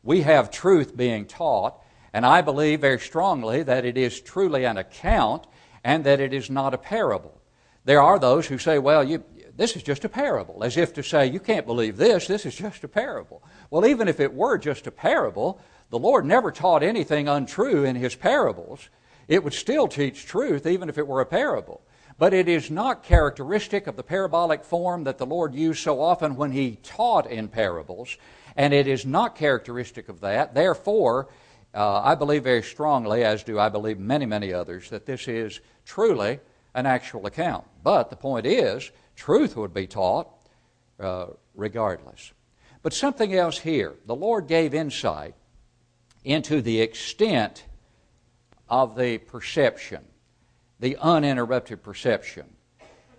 we 0.03 0.23
have 0.23 0.51
truth 0.51 0.97
being 0.97 1.27
taught, 1.27 1.83
and 2.13 2.25
I 2.25 2.41
believe 2.41 2.81
very 2.81 3.01
strongly 3.01 3.63
that 3.63 3.85
it 3.85 3.99
is 3.99 4.21
truly 4.21 4.65
an 4.65 4.77
account 4.77 5.47
and 5.83 6.05
that 6.05 6.21
it 6.21 6.33
is 6.33 6.49
not 6.49 6.75
a 6.75 6.79
parable. 6.79 7.41
There 7.85 8.01
are 8.01 8.19
those 8.19 8.47
who 8.47 8.59
say, 8.59 8.79
well, 8.79 9.05
you, 9.05 9.25
this 9.57 9.77
is 9.77 9.83
just 9.83 10.05
a 10.05 10.09
parable, 10.09 10.65
as 10.65 10.77
if 10.77 10.93
to 10.95 11.03
say, 11.03 11.27
you 11.27 11.39
can't 11.39 11.67
believe 11.67 11.97
this, 11.97 12.27
this 12.27 12.45
is 12.45 12.55
just 12.55 12.83
a 12.83 12.89
parable. 12.89 13.43
Well, 13.71 13.87
even 13.87 14.09
if 14.09 14.19
it 14.19 14.35
were 14.35 14.59
just 14.59 14.87
a 14.87 14.91
parable, 14.91 15.61
the 15.91 15.99
Lord 15.99 16.25
never 16.25 16.51
taught 16.51 16.83
anything 16.83 17.29
untrue 17.29 17.85
in 17.85 17.95
His 17.95 18.15
parables. 18.17 18.89
It 19.29 19.45
would 19.45 19.55
still 19.55 19.87
teach 19.87 20.27
truth, 20.27 20.67
even 20.67 20.89
if 20.89 20.99
it 20.99 21.07
were 21.07 21.21
a 21.21 21.27
parable. 21.27 21.83
But 22.19 22.35
it 22.35 22.49
is 22.49 22.71
not 22.71 23.03
characteristic 23.03 23.87
of 23.87 23.97
the 23.97 24.03
parabolic 24.03 24.65
form 24.65 25.05
that 25.05 25.19
the 25.19 25.27
Lord 25.27 25.55
used 25.55 25.83
so 25.83 26.01
often 26.01 26.37
when 26.37 26.53
He 26.53 26.79
taught 26.83 27.31
in 27.31 27.49
parables, 27.49 28.17
and 28.57 28.75
it 28.75 28.89
is 28.89 29.07
not 29.07 29.37
characteristic 29.37 30.09
of 30.09 30.21
that. 30.21 30.55
Therefore, 30.55 31.29
uh, 31.75 32.01
I 32.03 32.15
believe 32.15 32.45
very 32.45 32.63
strongly, 32.63 33.25
as 33.25 33.43
do 33.43 33.59
I 33.59 33.69
believe 33.69 33.99
many, 33.99 34.27
many 34.27 34.53
others, 34.53 34.91
that 34.91 35.07
this 35.07 35.27
is 35.27 35.61
truly 35.85 36.41
an 36.75 36.87
actual 36.87 37.27
account. 37.27 37.65
But 37.83 38.11
the 38.11 38.17
point 38.17 38.47
is, 38.47 38.91
truth 39.17 39.57
would 39.57 39.75
be 39.75 39.87
taught 39.87 40.29
uh, 40.99 41.27
regardless. 41.55 42.33
But 42.83 42.93
something 42.93 43.35
else 43.35 43.59
here. 43.59 43.95
The 44.07 44.15
Lord 44.15 44.47
gave 44.47 44.75
insight 44.75 45.35
into 46.25 46.61
the 46.61 46.81
extent 46.81 47.65
of 48.69 48.97
the 48.97 49.19
perception, 49.19 50.05
the 50.81 50.97
uninterrupted 50.99 51.83
perception 51.83 52.45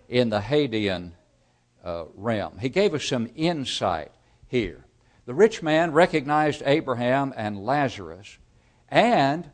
in 0.08 0.30
the 0.30 0.40
Hadean 0.40 1.12
uh, 1.84 2.06
realm. 2.16 2.58
He 2.60 2.70
gave 2.70 2.94
us 2.94 3.06
some 3.06 3.30
insight 3.36 4.12
here. 4.48 4.86
The 5.26 5.34
rich 5.34 5.64
man 5.64 5.92
recognized 5.92 6.62
Abraham 6.66 7.34
and 7.36 7.64
Lazarus 7.64 8.38
and 8.90 9.50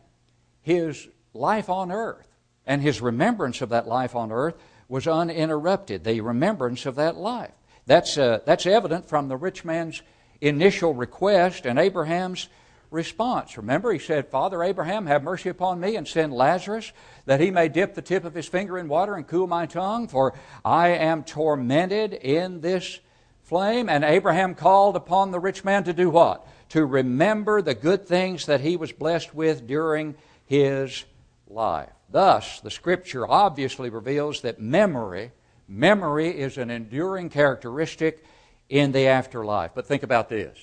his 0.61 1.07
life 1.33 1.69
on 1.69 1.91
earth. 1.91 2.27
And 2.65 2.81
his 2.81 3.01
remembrance 3.01 3.61
of 3.61 3.69
that 3.69 3.87
life 3.87 4.15
on 4.15 4.31
earth 4.31 4.55
was 4.91 5.07
uninterrupted, 5.07 6.03
the 6.03 6.19
remembrance 6.19 6.85
of 6.85 6.95
that 6.95 7.15
life. 7.15 7.53
that's, 7.85 8.17
uh, 8.17 8.39
that's 8.45 8.65
evident 8.65 9.07
from 9.07 9.29
the 9.29 9.37
rich 9.37 9.63
man's 9.63 10.01
initial 10.41 10.93
request 10.93 11.65
and 11.65 11.79
Abraham's 11.79 12.49
response. 12.91 13.55
Remember, 13.55 13.93
he 13.93 13.99
said, 13.99 14.27
Father 14.27 14.61
Abraham, 14.61 15.05
have 15.05 15.23
mercy 15.23 15.47
upon 15.47 15.79
me 15.79 15.95
and 15.95 16.05
send 16.05 16.33
Lazarus 16.33 16.91
that 17.25 17.39
he 17.39 17.51
may 17.51 17.69
dip 17.69 17.95
the 17.95 18.01
tip 18.01 18.25
of 18.25 18.33
his 18.33 18.49
finger 18.49 18.77
in 18.77 18.89
water 18.89 19.15
and 19.15 19.25
cool 19.25 19.47
my 19.47 19.65
tongue, 19.65 20.09
for 20.09 20.33
I 20.65 20.89
am 20.89 21.23
tormented 21.23 22.13
in 22.13 22.59
this 22.59 22.99
flame. 23.43 23.87
And 23.87 24.03
Abraham 24.03 24.55
called 24.55 24.97
upon 24.97 25.31
the 25.31 25.39
rich 25.39 25.63
man 25.63 25.85
to 25.85 25.93
do 25.93 26.09
what? 26.09 26.45
To 26.69 26.85
remember 26.85 27.61
the 27.61 27.75
good 27.75 28.05
things 28.07 28.45
that 28.47 28.59
he 28.59 28.75
was 28.75 28.91
blessed 28.91 29.33
with 29.33 29.65
during 29.65 30.15
his 30.47 31.05
life. 31.47 31.89
Thus, 32.11 32.59
the 32.59 32.69
scripture 32.69 33.25
obviously 33.27 33.89
reveals 33.89 34.41
that 34.41 34.59
memory, 34.59 35.31
memory 35.67 36.27
is 36.27 36.57
an 36.57 36.69
enduring 36.69 37.29
characteristic 37.29 38.23
in 38.67 38.91
the 38.91 39.07
afterlife. 39.07 39.71
But 39.73 39.85
think 39.87 40.03
about 40.03 40.27
this. 40.27 40.57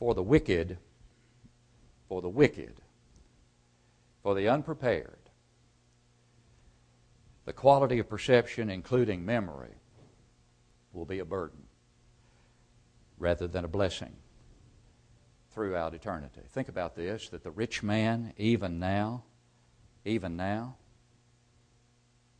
For 0.00 0.14
the 0.14 0.22
wicked, 0.22 0.78
for 2.08 2.20
the 2.20 2.28
wicked, 2.28 2.80
for 4.22 4.34
the 4.34 4.48
unprepared, 4.48 5.16
the 7.44 7.52
quality 7.52 7.98
of 7.98 8.08
perception, 8.08 8.68
including 8.68 9.24
memory, 9.24 9.74
will 10.92 11.04
be 11.04 11.20
a 11.20 11.24
burden 11.24 11.62
rather 13.18 13.46
than 13.46 13.64
a 13.64 13.68
blessing 13.68 14.16
throughout 15.50 15.94
eternity. 15.94 16.40
Think 16.48 16.68
about 16.68 16.96
this 16.96 17.28
that 17.28 17.44
the 17.44 17.50
rich 17.50 17.82
man, 17.82 18.32
even 18.36 18.78
now, 18.78 19.24
even 20.04 20.36
now, 20.36 20.76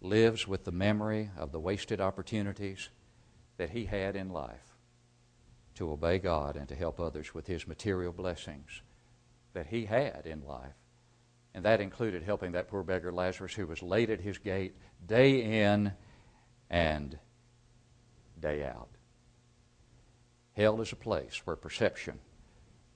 lives 0.01 0.49
with 0.49 0.65
the 0.65 0.73
memory 0.73 1.31
of 1.37 1.53
the 1.53 1.61
wasted 1.61 2.01
opportunities 2.01 2.89
that 3.59 3.71
he 3.71 3.85
had 3.85 4.17
in 4.17 4.31
life 4.31 4.77
to 5.75 5.91
obey 5.91 6.19
God 6.19 6.57
and 6.57 6.69
to 6.69 6.75
help 6.75 6.99
others 6.99 7.35
with 7.35 7.47
his 7.47 7.67
material 7.67 8.13
blessings 8.13 8.83
that 9.53 9.67
he 9.67 9.85
had 9.85 10.23
in 10.25 10.47
life. 10.47 10.75
And 11.55 11.65
that 11.65 11.81
included 11.81 12.23
helping 12.23 12.53
that 12.53 12.69
poor 12.69 12.83
beggar 12.83 13.13
Lazarus 13.13 13.55
who 13.55 13.67
was 13.67 13.83
laid 13.83 14.09
at 14.11 14.21
his 14.21 14.39
gate 14.39 14.77
day 15.07 15.65
in 15.65 15.93
and 16.71 17.19
day 18.39 18.65
out. 18.65 18.89
Hell 20.53 20.81
is 20.81 20.93
a 20.93 20.97
place 20.97 21.43
where 21.45 21.57
perception 21.57 22.21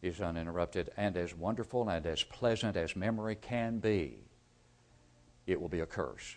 is 0.03 0.21
uninterrupted, 0.21 0.91
and 0.97 1.17
as 1.17 1.35
wonderful 1.35 1.89
and 1.89 2.07
as 2.07 2.23
pleasant 2.23 2.77
as 2.77 2.95
memory 2.95 3.35
can 3.35 3.79
be, 3.79 4.19
it 5.47 5.61
will 5.61 5.69
be 5.69 5.81
a 5.81 5.87
curse 5.87 6.37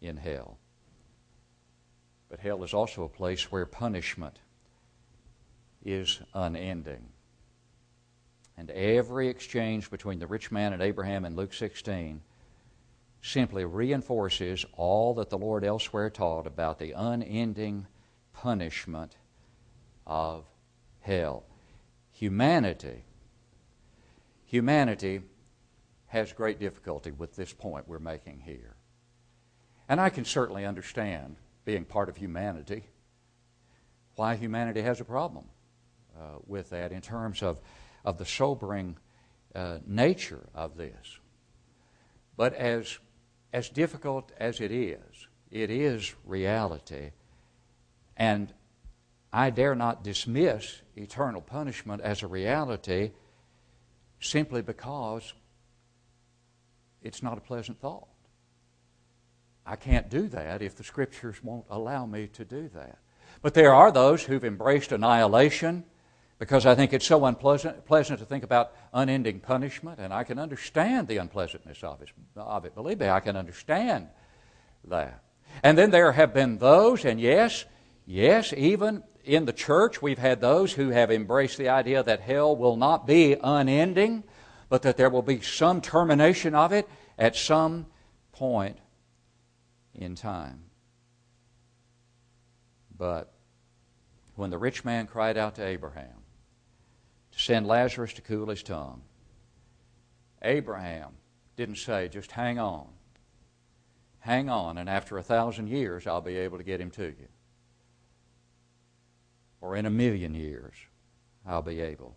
in 0.00 0.16
hell. 0.16 0.58
But 2.28 2.40
hell 2.40 2.62
is 2.64 2.74
also 2.74 3.02
a 3.02 3.08
place 3.08 3.50
where 3.50 3.66
punishment 3.66 4.38
is 5.84 6.20
unending. 6.34 7.08
And 8.56 8.70
every 8.70 9.28
exchange 9.28 9.90
between 9.90 10.18
the 10.18 10.26
rich 10.26 10.52
man 10.52 10.72
and 10.72 10.82
Abraham 10.82 11.24
in 11.24 11.34
Luke 11.34 11.54
16 11.54 12.20
simply 13.22 13.64
reinforces 13.64 14.64
all 14.76 15.14
that 15.14 15.30
the 15.30 15.38
Lord 15.38 15.64
elsewhere 15.64 16.10
taught 16.10 16.46
about 16.46 16.78
the 16.78 16.92
unending 16.92 17.86
punishment 18.32 19.16
of 20.06 20.44
hell. 21.00 21.44
Humanity, 22.12 23.04
humanity 24.44 25.22
has 26.10 26.32
great 26.32 26.58
difficulty 26.58 27.12
with 27.12 27.36
this 27.36 27.52
point 27.52 27.88
we're 27.88 28.00
making 28.00 28.40
here. 28.40 28.74
And 29.88 30.00
I 30.00 30.10
can 30.10 30.24
certainly 30.24 30.66
understand, 30.66 31.36
being 31.64 31.84
part 31.84 32.08
of 32.08 32.16
humanity, 32.16 32.82
why 34.16 34.34
humanity 34.34 34.82
has 34.82 35.00
a 35.00 35.04
problem 35.04 35.44
uh, 36.18 36.38
with 36.46 36.70
that 36.70 36.90
in 36.90 37.00
terms 37.00 37.44
of, 37.44 37.60
of 38.04 38.18
the 38.18 38.24
sobering 38.24 38.96
uh, 39.54 39.78
nature 39.86 40.48
of 40.52 40.76
this. 40.76 41.20
But 42.36 42.54
as, 42.54 42.98
as 43.52 43.68
difficult 43.68 44.32
as 44.36 44.60
it 44.60 44.72
is, 44.72 45.28
it 45.52 45.70
is 45.70 46.12
reality. 46.24 47.12
And 48.16 48.52
I 49.32 49.50
dare 49.50 49.76
not 49.76 50.02
dismiss 50.02 50.82
eternal 50.96 51.40
punishment 51.40 52.02
as 52.02 52.24
a 52.24 52.26
reality 52.26 53.12
simply 54.20 54.60
because 54.60 55.34
it's 57.02 57.22
not 57.22 57.38
a 57.38 57.40
pleasant 57.40 57.80
thought. 57.80 58.08
I 59.66 59.76
can't 59.76 60.08
do 60.08 60.28
that 60.28 60.62
if 60.62 60.74
the 60.74 60.84
Scriptures 60.84 61.42
won't 61.42 61.66
allow 61.70 62.06
me 62.06 62.28
to 62.28 62.44
do 62.44 62.68
that. 62.74 62.98
But 63.42 63.54
there 63.54 63.74
are 63.74 63.92
those 63.92 64.24
who've 64.24 64.44
embraced 64.44 64.92
annihilation 64.92 65.84
because 66.40 66.64
I 66.64 66.74
think 66.74 66.94
it's 66.94 67.06
so 67.06 67.26
unpleasant 67.26 67.84
pleasant 67.84 68.18
to 68.18 68.24
think 68.24 68.44
about 68.44 68.72
unending 68.94 69.40
punishment, 69.40 70.00
and 70.00 70.12
I 70.12 70.24
can 70.24 70.38
understand 70.38 71.06
the 71.06 71.18
unpleasantness 71.18 71.84
of 71.84 72.00
it. 72.00 72.08
Of 72.34 72.64
it. 72.64 72.74
Believe 72.74 72.98
me, 72.98 73.08
I 73.08 73.20
can 73.20 73.36
understand 73.36 74.08
that. 74.84 75.22
And 75.62 75.76
then 75.76 75.90
there 75.90 76.12
have 76.12 76.32
been 76.32 76.58
those, 76.58 77.04
and 77.04 77.20
yes, 77.20 77.66
yes, 78.06 78.54
even 78.56 79.02
in 79.24 79.44
the 79.44 79.52
church, 79.52 80.00
we've 80.00 80.18
had 80.18 80.40
those 80.40 80.72
who 80.72 80.88
have 80.88 81.10
embraced 81.10 81.58
the 81.58 81.68
idea 81.68 82.02
that 82.02 82.20
hell 82.20 82.56
will 82.56 82.76
not 82.76 83.06
be 83.06 83.36
unending, 83.42 84.24
but 84.70 84.82
that 84.82 84.96
there 84.96 85.10
will 85.10 85.20
be 85.20 85.40
some 85.40 85.82
termination 85.82 86.54
of 86.54 86.72
it 86.72 86.88
at 87.18 87.36
some 87.36 87.84
point 88.32 88.78
in 89.94 90.14
time. 90.14 90.62
But 92.96 93.32
when 94.36 94.50
the 94.50 94.58
rich 94.58 94.84
man 94.84 95.06
cried 95.06 95.36
out 95.36 95.56
to 95.56 95.64
Abraham 95.66 96.22
to 97.32 97.38
send 97.38 97.66
Lazarus 97.66 98.12
to 98.14 98.22
cool 98.22 98.48
his 98.48 98.62
tongue, 98.62 99.02
Abraham 100.40 101.10
didn't 101.56 101.76
say, 101.76 102.08
just 102.08 102.30
hang 102.30 102.58
on. 102.58 102.86
Hang 104.20 104.48
on, 104.48 104.78
and 104.78 104.88
after 104.88 105.18
a 105.18 105.22
thousand 105.22 105.66
years, 105.68 106.06
I'll 106.06 106.20
be 106.20 106.36
able 106.36 106.58
to 106.58 106.64
get 106.64 106.80
him 106.80 106.90
to 106.92 107.06
you. 107.06 107.28
Or 109.60 109.74
in 109.74 109.84
a 109.84 109.90
million 109.90 110.34
years, 110.34 110.74
I'll 111.44 111.60
be 111.62 111.80
able 111.80 112.14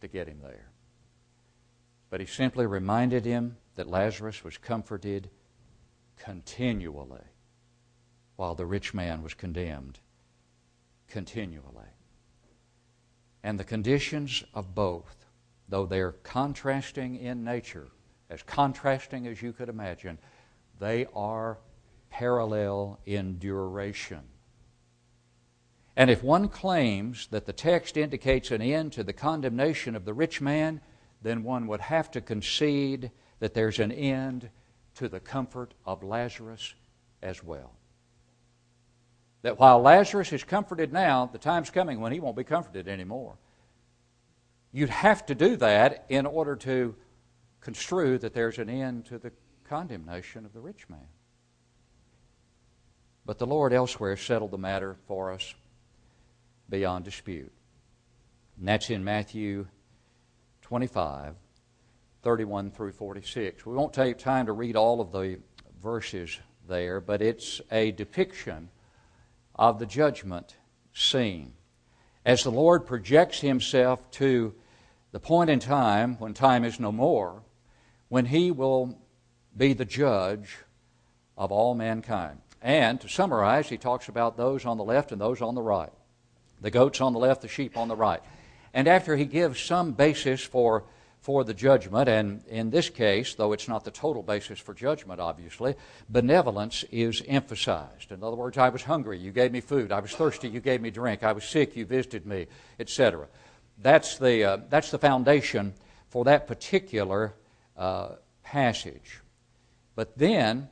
to 0.00 0.08
get 0.08 0.28
him 0.28 0.40
there. 0.40 0.73
But 2.14 2.20
he 2.20 2.28
simply 2.28 2.64
reminded 2.64 3.24
him 3.24 3.56
that 3.74 3.88
Lazarus 3.88 4.44
was 4.44 4.56
comforted 4.56 5.30
continually 6.16 7.24
while 8.36 8.54
the 8.54 8.66
rich 8.66 8.94
man 8.94 9.20
was 9.20 9.34
condemned 9.34 9.98
continually. 11.08 11.88
And 13.42 13.58
the 13.58 13.64
conditions 13.64 14.44
of 14.54 14.76
both, 14.76 15.26
though 15.68 15.86
they're 15.86 16.12
contrasting 16.12 17.16
in 17.16 17.42
nature, 17.42 17.88
as 18.30 18.44
contrasting 18.44 19.26
as 19.26 19.42
you 19.42 19.52
could 19.52 19.68
imagine, 19.68 20.18
they 20.78 21.06
are 21.16 21.58
parallel 22.10 23.00
in 23.06 23.40
duration. 23.40 24.22
And 25.96 26.10
if 26.10 26.22
one 26.22 26.46
claims 26.46 27.26
that 27.32 27.46
the 27.46 27.52
text 27.52 27.96
indicates 27.96 28.52
an 28.52 28.62
end 28.62 28.92
to 28.92 29.02
the 29.02 29.12
condemnation 29.12 29.96
of 29.96 30.04
the 30.04 30.14
rich 30.14 30.40
man, 30.40 30.80
then 31.24 31.42
one 31.42 31.66
would 31.66 31.80
have 31.80 32.10
to 32.12 32.20
concede 32.20 33.10
that 33.40 33.54
there's 33.54 33.80
an 33.80 33.90
end 33.90 34.50
to 34.94 35.08
the 35.08 35.18
comfort 35.18 35.74
of 35.84 36.04
Lazarus 36.04 36.74
as 37.22 37.42
well. 37.42 37.72
That 39.42 39.58
while 39.58 39.80
Lazarus 39.80 40.32
is 40.32 40.44
comforted 40.44 40.92
now, 40.92 41.26
the 41.26 41.38
time's 41.38 41.70
coming 41.70 42.00
when 42.00 42.12
he 42.12 42.20
won't 42.20 42.36
be 42.36 42.44
comforted 42.44 42.88
anymore. 42.88 43.36
You'd 44.70 44.90
have 44.90 45.24
to 45.26 45.34
do 45.34 45.56
that 45.56 46.04
in 46.10 46.26
order 46.26 46.56
to 46.56 46.94
construe 47.60 48.18
that 48.18 48.34
there's 48.34 48.58
an 48.58 48.68
end 48.68 49.06
to 49.06 49.18
the 49.18 49.32
condemnation 49.64 50.44
of 50.44 50.52
the 50.52 50.60
rich 50.60 50.88
man. 50.90 51.08
But 53.24 53.38
the 53.38 53.46
Lord 53.46 53.72
elsewhere 53.72 54.18
settled 54.18 54.50
the 54.50 54.58
matter 54.58 54.96
for 55.06 55.32
us 55.32 55.54
beyond 56.68 57.06
dispute. 57.06 57.52
And 58.58 58.68
that's 58.68 58.90
in 58.90 59.04
Matthew 59.04 59.66
25, 60.74 61.36
31 62.24 62.72
through 62.72 62.90
46. 62.90 63.64
We 63.64 63.74
won't 63.74 63.92
take 63.92 64.18
time 64.18 64.46
to 64.46 64.52
read 64.52 64.74
all 64.74 65.00
of 65.00 65.12
the 65.12 65.38
verses 65.80 66.40
there, 66.66 67.00
but 67.00 67.22
it's 67.22 67.60
a 67.70 67.92
depiction 67.92 68.70
of 69.54 69.78
the 69.78 69.86
judgment 69.86 70.56
scene. 70.92 71.52
As 72.26 72.42
the 72.42 72.50
Lord 72.50 72.86
projects 72.86 73.38
himself 73.38 74.10
to 74.18 74.52
the 75.12 75.20
point 75.20 75.48
in 75.48 75.60
time 75.60 76.16
when 76.18 76.34
time 76.34 76.64
is 76.64 76.80
no 76.80 76.90
more, 76.90 77.44
when 78.08 78.24
he 78.26 78.50
will 78.50 78.98
be 79.56 79.74
the 79.74 79.84
judge 79.84 80.56
of 81.38 81.52
all 81.52 81.76
mankind. 81.76 82.40
And 82.60 83.00
to 83.00 83.08
summarize, 83.08 83.68
he 83.68 83.78
talks 83.78 84.08
about 84.08 84.36
those 84.36 84.64
on 84.64 84.76
the 84.76 84.82
left 84.82 85.12
and 85.12 85.20
those 85.20 85.40
on 85.40 85.54
the 85.54 85.62
right 85.62 85.92
the 86.64 86.70
goats 86.70 87.02
on 87.02 87.12
the 87.12 87.18
left, 87.18 87.42
the 87.42 87.48
sheep 87.48 87.76
on 87.76 87.88
the 87.88 87.96
right. 87.96 88.22
And 88.74 88.88
after 88.88 89.16
he 89.16 89.24
gives 89.24 89.60
some 89.60 89.92
basis 89.92 90.42
for, 90.42 90.84
for 91.20 91.44
the 91.44 91.54
judgment, 91.54 92.08
and 92.08 92.44
in 92.48 92.70
this 92.70 92.90
case, 92.90 93.36
though 93.36 93.52
it's 93.52 93.68
not 93.68 93.84
the 93.84 93.92
total 93.92 94.22
basis 94.22 94.58
for 94.58 94.74
judgment, 94.74 95.20
obviously, 95.20 95.76
benevolence 96.08 96.84
is 96.90 97.22
emphasized. 97.28 98.10
In 98.10 98.24
other 98.24 98.36
words, 98.36 98.58
I 98.58 98.68
was 98.70 98.82
hungry, 98.82 99.16
you 99.16 99.30
gave 99.30 99.52
me 99.52 99.60
food. 99.60 99.92
I 99.92 100.00
was 100.00 100.12
thirsty, 100.12 100.48
you 100.48 100.58
gave 100.58 100.82
me 100.82 100.90
drink. 100.90 101.22
I 101.22 101.30
was 101.30 101.44
sick, 101.44 101.76
you 101.76 101.86
visited 101.86 102.26
me, 102.26 102.48
etc. 102.80 103.28
That's 103.80 104.18
the, 104.18 104.44
uh, 104.44 104.58
that's 104.68 104.90
the 104.90 104.98
foundation 104.98 105.72
for 106.08 106.24
that 106.24 106.48
particular 106.48 107.34
uh, 107.76 108.16
passage. 108.42 109.20
But 109.94 110.18
then, 110.18 110.68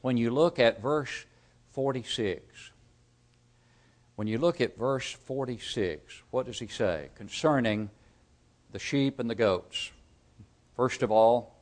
when 0.00 0.16
you 0.16 0.30
look 0.32 0.58
at 0.58 0.82
verse 0.82 1.26
46, 1.70 2.72
when 4.16 4.28
you 4.28 4.38
look 4.38 4.60
at 4.60 4.78
verse 4.78 5.12
46, 5.12 6.22
what 6.30 6.46
does 6.46 6.58
he 6.58 6.66
say 6.66 7.10
concerning 7.16 7.90
the 8.74 8.78
sheep 8.80 9.20
and 9.20 9.30
the 9.30 9.36
goats. 9.36 9.92
First 10.76 11.04
of 11.04 11.12
all, 11.12 11.54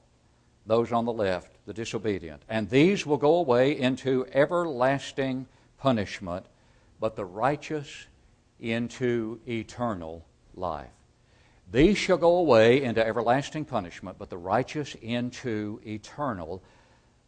those 0.64 0.92
on 0.92 1.04
the 1.04 1.12
left, 1.12 1.54
the 1.66 1.74
disobedient. 1.74 2.42
And 2.48 2.70
these 2.70 3.04
will 3.04 3.18
go 3.18 3.36
away 3.36 3.78
into 3.78 4.26
everlasting 4.32 5.46
punishment, 5.76 6.46
but 6.98 7.14
the 7.14 7.26
righteous 7.26 8.06
into 8.58 9.40
eternal 9.46 10.24
life. 10.54 10.88
These 11.70 11.98
shall 11.98 12.16
go 12.16 12.36
away 12.36 12.82
into 12.82 13.06
everlasting 13.06 13.66
punishment, 13.66 14.16
but 14.18 14.30
the 14.30 14.38
righteous 14.38 14.94
into 15.02 15.82
eternal 15.86 16.62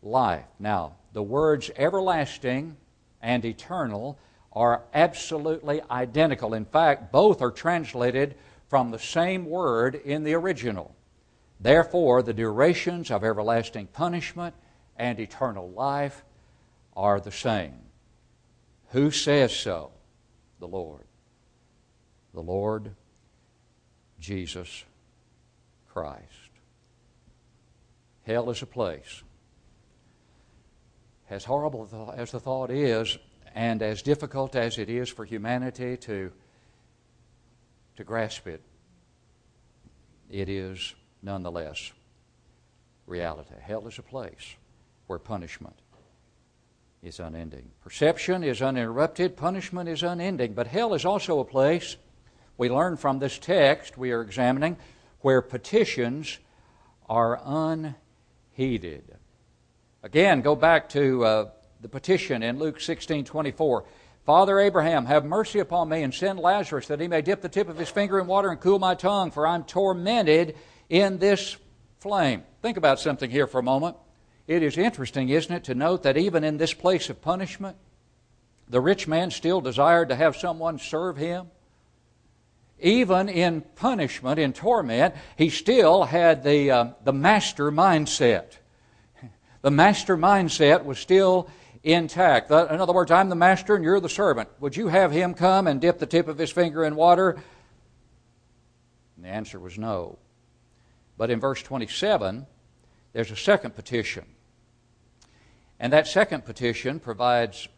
life. 0.03 0.47
Now, 0.59 0.95
the 1.13 1.23
words 1.23 1.71
everlasting 1.77 2.79
and 3.21 3.45
eternal 3.45 4.19
are 4.55 4.83
absolutely 4.95 5.83
identical. 5.91 6.55
In 6.55 6.65
fact, 6.65 7.11
both 7.11 7.43
are 7.43 7.51
translated 7.51 8.37
from 8.69 8.91
the 8.91 8.99
same 8.99 9.47
word 9.47 9.95
in 9.95 10.25
the 10.25 10.35
original. 10.35 10.95
Therefore, 11.61 12.23
the 12.23 12.33
durations 12.33 13.11
of 13.11 13.25
everlasting 13.25 13.89
punishment 13.89 14.55
and 14.97 15.19
eternal 15.19 15.71
life 15.71 16.23
are 16.97 17.21
the 17.21 17.33
same. 17.33 17.75
Who 18.91 19.11
says 19.11 19.55
so? 19.55 19.91
The 20.61 20.69
Lord. 20.69 21.05
The 22.33 22.43
Lord 22.43 22.93
Jesus 24.21 24.85
Christ. 25.93 26.23
Hell 28.25 28.51
is 28.51 28.63
a 28.63 28.67
place. 28.67 29.23
As 31.29 31.45
horrible 31.45 32.13
as 32.17 32.31
the 32.31 32.41
thought 32.41 32.71
is, 32.71 33.19
and 33.55 33.83
as 33.83 34.03
difficult 34.03 34.57
as 34.57 34.79
it 34.79 34.91
is 34.91 35.09
for 35.09 35.25
humanity 35.25 35.97
to 35.97 36.33
to 37.97 38.03
grasp 38.03 38.49
it, 38.49 38.61
it 40.29 40.49
is 40.49 40.95
nonetheless 41.23 41.93
reality. 43.07 43.55
Hell 43.61 43.87
is 43.87 43.99
a 43.99 44.03
place 44.03 44.57
where 45.07 45.21
punishment 45.21 45.77
is 47.05 47.21
unending. 47.21 47.71
Perception 47.83 48.43
is 48.43 48.63
uninterrupted, 48.63 49.37
punishment 49.37 49.89
is 49.89 50.03
unending. 50.03 50.55
But 50.55 50.67
hell 50.67 50.95
is 50.95 51.05
also 51.05 51.39
a 51.39 51.45
place, 51.45 51.97
we 52.57 52.69
learn 52.69 52.97
from 52.97 53.19
this 53.19 53.39
text 53.39 53.97
we 53.97 54.11
are 54.11 54.23
examining, 54.23 54.77
where 55.21 55.41
petitions 55.41 56.39
are 57.09 57.41
unheeded. 57.45 59.17
Again, 60.03 60.41
go 60.41 60.57
back 60.57 60.89
to 60.91 61.25
uh, 61.25 61.51
the 61.85 61.89
petition 61.91 62.43
in 62.43 62.59
Luke 62.59 62.81
16 62.81 63.27
24. 63.27 63.85
Father 64.25 64.59
Abraham, 64.59 65.05
have 65.05 65.23
mercy 65.27 65.59
upon 65.59 65.91
me 65.91 66.03
and 66.03 66.15
send 66.15 66.39
Lazarus 66.39 66.87
that 66.87 66.99
he 66.99 67.09
may 67.09 67.21
dip 67.21 67.43
the 67.43 67.49
tip 67.51 67.69
of 67.69 67.77
his 67.77 67.91
finger 67.91 68.19
in 68.19 68.27
water 68.27 68.49
and 68.49 68.59
cool 68.59 68.79
my 68.79 68.95
tongue, 68.95 69.31
for 69.31 69.47
I'm 69.47 69.65
tormented 69.65 70.57
in 70.89 71.19
this 71.19 71.59
flame. 71.99 72.43
Think 72.63 72.79
about 72.79 73.01
something 73.01 73.31
here 73.31 73.47
for 73.47 73.59
a 73.59 73.63
moment. 73.63 73.99
It 74.47 74.63
is 74.63 74.79
interesting, 74.79 75.29
isn't 75.29 75.55
it, 75.55 75.65
to 75.65 75.75
note 75.75 76.05
that 76.05 76.17
even 76.17 76.43
in 76.43 76.57
this 76.57 76.73
place 76.73 77.11
of 77.11 77.21
punishment, 77.21 77.77
the 78.67 78.81
rich 78.81 79.07
man 79.07 79.31
still 79.31 79.61
desired 79.61 80.09
to 80.09 80.17
have 80.17 80.37
someone 80.37 80.79
serve 80.79 81.19
him. 81.19 81.49
Even 82.81 83.29
in 83.29 83.61
punishment, 83.61 84.39
in 84.39 84.55
torment, 84.55 85.15
he 85.37 85.51
still 85.51 86.05
had 86.05 86.45
the, 86.45 86.71
uh, 86.71 86.87
the 87.05 87.13
master 87.13 87.71
mindset. 87.71 88.57
The 89.61 89.71
master 89.71 90.19
mindset 90.19 90.85
was 90.85 90.99
still 90.99 91.49
intact. 91.85 92.51
In 92.51 92.81
other 92.81 92.93
words, 92.93 93.11
I'm 93.11 93.29
the 93.29 93.37
master 93.37 93.77
and 93.77 93.85
you're 93.85 94.01
the 94.01 94.09
servant. 94.09 94.49
Would 94.59 94.77
you 94.77 94.89
have 94.89 95.13
him 95.13 95.35
come 95.35 95.67
and 95.67 95.81
dip 95.81 95.99
the 95.99 96.07
tip 96.07 96.27
of 96.27 96.39
his 96.39 96.51
finger 96.51 96.83
in 96.83 96.97
water? 96.97 97.37
And 99.17 99.25
the 99.25 99.29
answer 99.29 99.61
was 99.61 99.79
no. 99.79 100.19
But 101.17 101.31
in 101.31 101.39
verse 101.39 101.63
27, 101.63 102.47
there's 103.13 103.31
a 103.31 103.37
second 103.37 103.77
petition. 103.77 104.25
And 105.79 105.93
that 105.93 106.09
second 106.09 106.45
petition 106.45 106.99
provides 106.99 107.69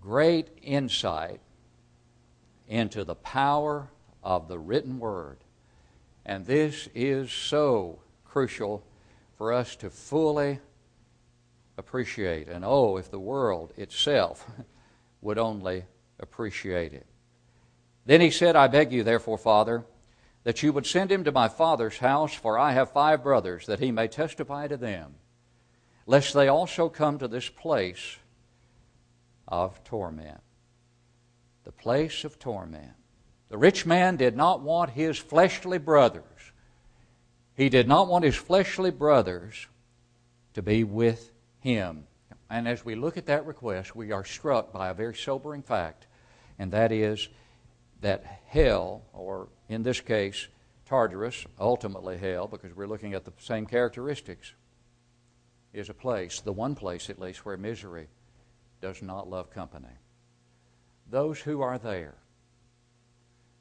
great 0.00 0.48
insight 0.62 1.40
into 2.66 3.04
the 3.04 3.14
power 3.14 3.88
of 4.22 4.48
the 4.48 4.58
written 4.58 4.98
word. 4.98 5.38
And 6.26 6.44
this 6.44 6.88
is 6.94 7.32
so 7.32 8.00
crucial 8.24 8.82
for 9.36 9.52
us 9.52 9.76
to 9.76 9.88
fully 9.88 10.58
appreciate. 11.78 12.48
And 12.48 12.64
oh, 12.64 12.98
if 12.98 13.10
the 13.10 13.18
world 13.18 13.72
itself 13.78 14.44
would 15.22 15.38
only 15.38 15.84
appreciate 16.20 16.92
it. 16.92 17.06
Then 18.04 18.20
he 18.20 18.30
said, 18.30 18.56
I 18.56 18.66
beg 18.66 18.92
you, 18.92 19.04
therefore, 19.04 19.38
Father, 19.38 19.84
that 20.44 20.62
you 20.62 20.72
would 20.72 20.86
send 20.86 21.12
him 21.12 21.24
to 21.24 21.32
my 21.32 21.48
father's 21.48 21.98
house, 21.98 22.34
for 22.34 22.58
I 22.58 22.72
have 22.72 22.90
five 22.90 23.22
brothers, 23.22 23.66
that 23.66 23.80
he 23.80 23.92
may 23.92 24.08
testify 24.08 24.66
to 24.66 24.76
them, 24.76 25.14
lest 26.06 26.34
they 26.34 26.48
also 26.48 26.88
come 26.88 27.18
to 27.18 27.28
this 27.28 27.48
place 27.48 28.16
of 29.46 29.82
torment. 29.84 30.40
The 31.64 31.72
place 31.72 32.24
of 32.24 32.38
torment. 32.38 32.92
The 33.50 33.58
rich 33.58 33.84
man 33.84 34.16
did 34.16 34.36
not 34.36 34.62
want 34.62 34.90
his 34.90 35.18
fleshly 35.18 35.78
brothers, 35.78 36.24
he 37.54 37.68
did 37.68 37.88
not 37.88 38.08
want 38.08 38.24
his 38.24 38.36
fleshly 38.36 38.90
brothers 38.90 39.66
to 40.54 40.62
be 40.62 40.84
with 40.84 41.32
him. 41.60 42.04
And 42.50 42.66
as 42.66 42.84
we 42.84 42.94
look 42.94 43.16
at 43.16 43.26
that 43.26 43.46
request, 43.46 43.94
we 43.94 44.12
are 44.12 44.24
struck 44.24 44.72
by 44.72 44.88
a 44.88 44.94
very 44.94 45.14
sobering 45.14 45.62
fact, 45.62 46.06
and 46.58 46.72
that 46.72 46.92
is 46.92 47.28
that 48.00 48.24
hell, 48.46 49.02
or 49.12 49.48
in 49.68 49.82
this 49.82 50.00
case, 50.00 50.48
Tartarus, 50.86 51.44
ultimately 51.60 52.16
hell, 52.16 52.46
because 52.46 52.74
we're 52.74 52.86
looking 52.86 53.12
at 53.12 53.24
the 53.24 53.32
same 53.38 53.66
characteristics, 53.66 54.54
is 55.74 55.90
a 55.90 55.94
place, 55.94 56.40
the 56.40 56.52
one 56.52 56.74
place 56.74 57.10
at 57.10 57.20
least, 57.20 57.44
where 57.44 57.56
misery 57.58 58.08
does 58.80 59.02
not 59.02 59.28
love 59.28 59.50
company. 59.50 59.86
Those 61.10 61.40
who 61.40 61.60
are 61.60 61.78
there, 61.78 62.14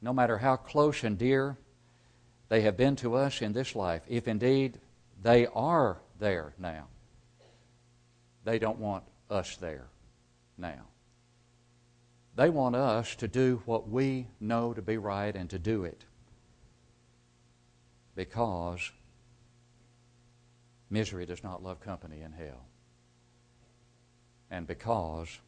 no 0.02 0.14
matter 0.14 0.38
how 0.38 0.56
close 0.56 1.04
and 1.04 1.18
dear 1.18 1.58
they 2.50 2.62
have 2.62 2.78
been 2.78 2.96
to 2.98 3.16
us 3.16 3.42
in 3.42 3.52
this 3.52 3.76
life, 3.76 4.04
if 4.08 4.28
indeed 4.28 4.80
they 5.22 5.48
are 5.48 5.98
there 6.20 6.54
now, 6.58 6.88
they 8.48 8.60
don't 8.60 8.80
want 8.80 9.04
us 9.30 9.58
there 9.58 9.88
now. 10.58 10.86
They 12.38 12.50
want 12.50 12.78
us 12.78 13.14
to 13.16 13.28
do 13.28 13.62
what 13.66 13.90
we 13.90 14.28
know 14.40 14.74
to 14.74 14.82
be 14.82 14.98
right 14.98 15.36
and 15.36 15.50
to 15.50 15.60
do 15.60 15.84
it 15.84 16.06
because 18.16 18.90
misery 20.90 21.26
does 21.26 21.44
not 21.44 21.62
love 21.62 21.82
company 21.82 22.22
in 22.22 22.32
hell. 22.32 22.66
And 24.50 24.66
because 24.66 25.40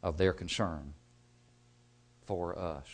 of 0.00 0.16
their 0.16 0.32
concern 0.32 0.94
for 2.24 2.56
us. 2.56 2.86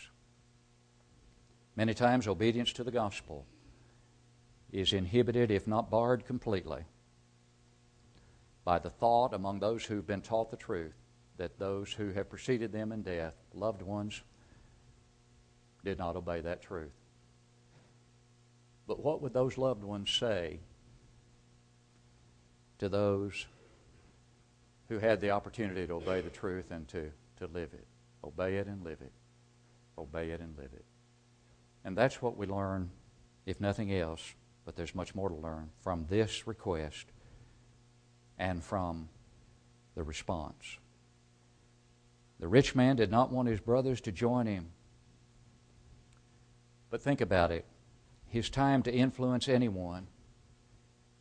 Many 1.75 1.93
times, 1.93 2.27
obedience 2.27 2.73
to 2.73 2.83
the 2.83 2.89
gospel 2.89 3.45
is 4.71 4.91
inhibited, 4.91 5.51
if 5.51 5.67
not 5.67 5.91
barred 5.91 6.25
completely, 6.25 6.85
by 8.63 8.79
the 8.79 8.89
thought 8.89 9.33
among 9.33 9.59
those 9.59 9.83
who've 9.85 10.07
been 10.07 10.21
taught 10.21 10.49
the 10.49 10.57
truth 10.57 10.93
that 11.37 11.59
those 11.59 11.91
who 11.91 12.11
have 12.11 12.29
preceded 12.29 12.71
them 12.71 12.91
in 12.91 13.01
death, 13.01 13.33
loved 13.53 13.81
ones, 13.81 14.21
did 15.83 15.97
not 15.97 16.15
obey 16.15 16.41
that 16.41 16.61
truth. 16.61 16.93
But 18.87 19.03
what 19.03 19.21
would 19.21 19.33
those 19.33 19.57
loved 19.57 19.83
ones 19.83 20.11
say 20.11 20.59
to 22.79 22.89
those 22.89 23.47
who 24.89 24.99
had 24.99 25.21
the 25.21 25.31
opportunity 25.31 25.87
to 25.87 25.93
obey 25.93 26.21
the 26.21 26.29
truth 26.29 26.71
and 26.71 26.87
to, 26.89 27.11
to 27.37 27.47
live 27.47 27.73
it? 27.73 27.87
Obey 28.23 28.57
it 28.57 28.67
and 28.67 28.83
live 28.83 29.01
it. 29.01 29.11
Obey 29.97 30.31
it 30.31 30.39
and 30.39 30.57
live 30.57 30.71
it. 30.73 30.85
And 31.83 31.97
that's 31.97 32.21
what 32.21 32.37
we 32.37 32.45
learn, 32.45 32.91
if 33.45 33.59
nothing 33.59 33.93
else, 33.93 34.35
but 34.65 34.75
there's 34.75 34.95
much 34.95 35.13
more 35.15 35.29
to 35.29 35.35
learn 35.35 35.69
from 35.81 36.05
this 36.09 36.47
request 36.47 37.07
and 38.37 38.63
from 38.63 39.09
the 39.95 40.03
response. 40.03 40.77
The 42.39 42.47
rich 42.47 42.75
man 42.75 42.95
did 42.95 43.11
not 43.11 43.31
want 43.31 43.47
his 43.47 43.59
brothers 43.59 44.01
to 44.01 44.11
join 44.11 44.47
him. 44.47 44.71
But 46.89 47.01
think 47.01 47.21
about 47.21 47.51
it. 47.51 47.65
his 48.33 48.49
time 48.49 48.81
to 48.81 48.91
influence 48.91 49.47
anyone 49.47 50.07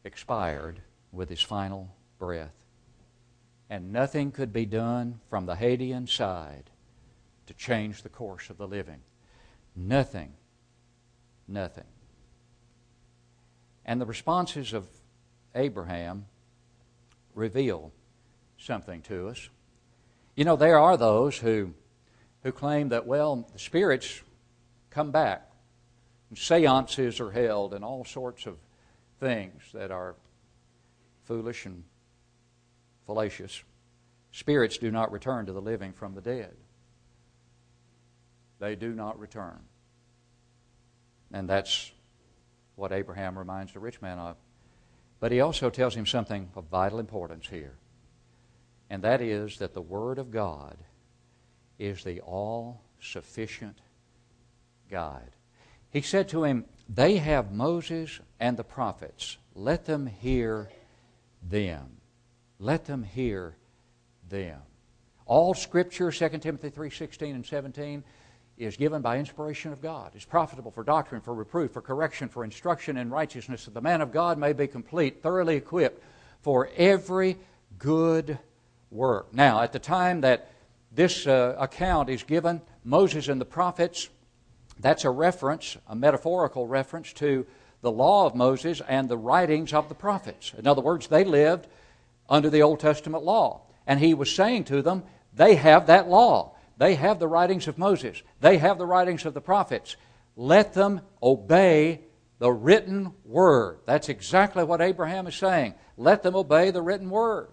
expired 0.03 0.81
with 1.13 1.29
his 1.29 1.43
final 1.43 1.95
breath. 2.19 2.65
And 3.69 3.93
nothing 3.93 4.33
could 4.33 4.51
be 4.51 4.65
done 4.65 5.21
from 5.29 5.45
the 5.45 5.57
Hadean 5.57 6.09
side 6.09 6.71
to 7.47 7.53
change 7.53 8.03
the 8.03 8.09
course 8.09 8.49
of 8.49 8.57
the 8.57 8.67
living. 8.67 9.01
Nothing. 9.77 10.33
Nothing. 11.47 11.85
And 13.85 14.01
the 14.01 14.07
responses 14.07 14.73
of 14.73 14.87
Abraham 15.55 16.25
reveal 17.35 17.93
something 18.59 19.03
to 19.03 19.29
us. 19.29 19.49
You 20.35 20.45
know, 20.45 20.57
there 20.57 20.79
are 20.79 20.97
those 20.97 21.39
who, 21.39 21.75
who 22.43 22.53
claim 22.53 22.91
that, 22.91 23.07
well, 23.07 23.49
the 23.53 23.59
spirits 23.59 24.23
come 24.91 25.11
back. 25.11 25.49
And 26.31 26.39
seances 26.39 27.21
are 27.21 27.31
held 27.31 27.75
and 27.75 27.85
all 27.85 28.05
sorts 28.05 28.47
of 28.47 28.57
things 29.21 29.63
that 29.75 29.91
are 29.91 30.15
foolish 31.25 31.67
and 31.67 31.85
fallacious. 33.07 33.63
Spirits 34.31 34.79
do 34.79 34.91
not 34.91 35.13
return 35.13 35.47
to 35.47 35.53
the 35.53 35.61
living 35.61 35.93
from 35.93 36.15
the 36.15 36.23
dead. 36.23 36.55
They 38.59 38.77
do 38.77 38.95
not 38.95 39.19
return. 39.19 39.59
And 41.33 41.49
that's 41.49 41.93
what 42.77 42.93
Abraham 42.93 43.39
reminds 43.39 43.73
the 43.73 43.81
rich 43.81 44.01
man 44.01 44.19
of. 44.19 44.37
But 45.23 45.31
he 45.31 45.41
also 45.41 45.71
tells 45.71 45.95
him 45.95 46.05
something 46.05 46.51
of 46.57 46.65
vital 46.65 46.99
importance 46.99 47.47
here. 47.47 47.75
And 48.91 49.05
that 49.05 49.21
is 49.21 49.59
that 49.59 49.73
the 49.73 49.81
Word 49.81 50.19
of 50.19 50.33
God 50.33 50.77
is 51.79 52.03
the 52.03 52.21
all 52.23 52.81
sufficient 53.01 53.79
guide. 54.91 55.31
He 55.91 56.01
said 56.01 56.29
to 56.31 56.43
him, 56.43 56.65
They 56.89 57.19
have 57.19 57.53
Moses 57.53 58.19
and 58.41 58.57
the 58.57 58.65
prophets. 58.65 59.37
Let 59.55 59.85
them 59.85 60.09
hear 60.09 60.71
them. 61.41 61.99
Let 62.59 62.87
them 62.87 63.05
hear 63.05 63.55
them. 64.29 64.59
All 65.25 65.55
Scripture, 65.55 66.11
2 66.11 66.39
Timothy 66.39 66.71
3 66.71 66.91
16 66.91 67.37
and 67.37 67.47
17, 67.47 68.03
is 68.59 68.77
given 68.77 69.03
by 69.03 69.19
inspiration 69.19 69.73
of 69.73 69.81
God, 69.81 70.15
is 70.15 70.25
profitable 70.25 70.71
for 70.71 70.85
doctrine, 70.85 71.21
for 71.21 71.35
reproof, 71.35 71.73
for 71.73 71.81
correction, 71.81 72.29
for 72.29 72.45
instruction 72.45 72.97
in 72.97 73.11
righteousness, 73.11 73.65
that 73.65 73.75
the 73.75 73.81
man 73.81 74.01
of 74.01 74.13
God 74.13 74.39
may 74.39 74.53
be 74.53 74.67
complete, 74.67 75.23
thoroughly 75.23 75.57
equipped 75.57 76.03
for 76.43 76.69
every 76.77 77.39
good 77.79 78.39
work. 78.91 79.33
Now, 79.33 79.63
at 79.63 79.73
the 79.73 79.79
time 79.79 80.21
that 80.21 80.51
this 80.93 81.27
uh, 81.27 81.57
account 81.59 82.11
is 82.11 82.23
given, 82.23 82.61
Moses 82.85 83.29
and 83.29 83.41
the 83.41 83.47
prophets, 83.47 84.11
that's 84.79 85.05
a 85.05 85.11
reference, 85.11 85.77
a 85.89 85.97
metaphorical 85.97 86.67
reference 86.67 87.13
to 87.15 87.47
the 87.81 87.91
law 87.91 88.27
of 88.27 88.35
Moses 88.35 88.81
and 88.87 89.09
the 89.09 89.17
writings 89.17 89.73
of 89.73 89.89
the 89.89 89.95
prophets. 89.95 90.53
In 90.57 90.67
other 90.67 90.83
words, 90.83 91.09
they 91.09 91.25
lived 91.25 91.67
under 92.29 92.51
the 92.51 92.63
Old 92.63 92.81
Testament 92.81 93.25
law. 93.25 93.63
And 93.87 93.99
he 93.99 94.15
was 94.15 94.33
saying 94.33 94.65
to 94.65 94.83
them, 94.83 95.03
they 95.35 95.57
have 95.57 95.87
that 95.87 96.09
law. 96.09 96.55
They 96.83 96.97
have 96.97 97.21
the 97.21 97.29
writings 97.29 97.69
of 97.69 97.79
Moses. 97.79 98.25
They 98.41 98.59
have 98.59 98.77
the 98.77 98.87
writings 98.87 99.25
of 99.25 99.35
the 99.35 99.41
prophets. 99.41 99.95
Let 100.35 100.73
them 100.73 101.03
obey 101.23 102.01
the 102.41 102.51
written 102.51 103.13
word. 103.25 103.79
That's 103.87 104.09
exactly 104.09 104.65
what 104.65 104.81
Abraham 104.81 105.29
is 105.29 105.37
saying. 105.37 105.75
Let 105.97 106.25
them 106.25 106.35
obey 106.35 106.73
the 106.73 106.83
written 106.83 107.09
word. 107.09 107.51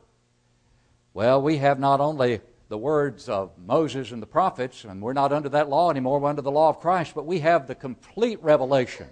Well, 1.14 1.44
we 1.44 1.58
have 1.58 1.80
not 1.80 2.00
only 2.00 2.42
the 2.70 2.78
words 2.80 3.30
of 3.30 3.52
Moses 3.64 4.12
and 4.12 4.20
the 4.20 4.26
prophets, 4.26 4.84
and 4.84 5.00
we're 5.00 5.14
not 5.14 5.32
under 5.32 5.50
that 5.50 5.70
law 5.70 5.92
anymore, 5.92 6.20
we're 6.20 6.30
under 6.30 6.42
the 6.42 6.50
law 6.50 6.70
of 6.70 6.80
Christ, 6.80 7.12
but 7.14 7.28
we 7.28 7.42
have 7.42 7.68
the 7.68 7.76
complete 7.76 8.42
revelation. 8.42 9.06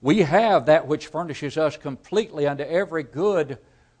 We 0.00 0.20
have 0.20 0.64
that 0.66 0.86
which 0.86 1.08
furnishes 1.08 1.58
us 1.58 1.76
completely 1.76 2.46
unto 2.46 2.64
every 2.64 3.02
good 3.02 3.58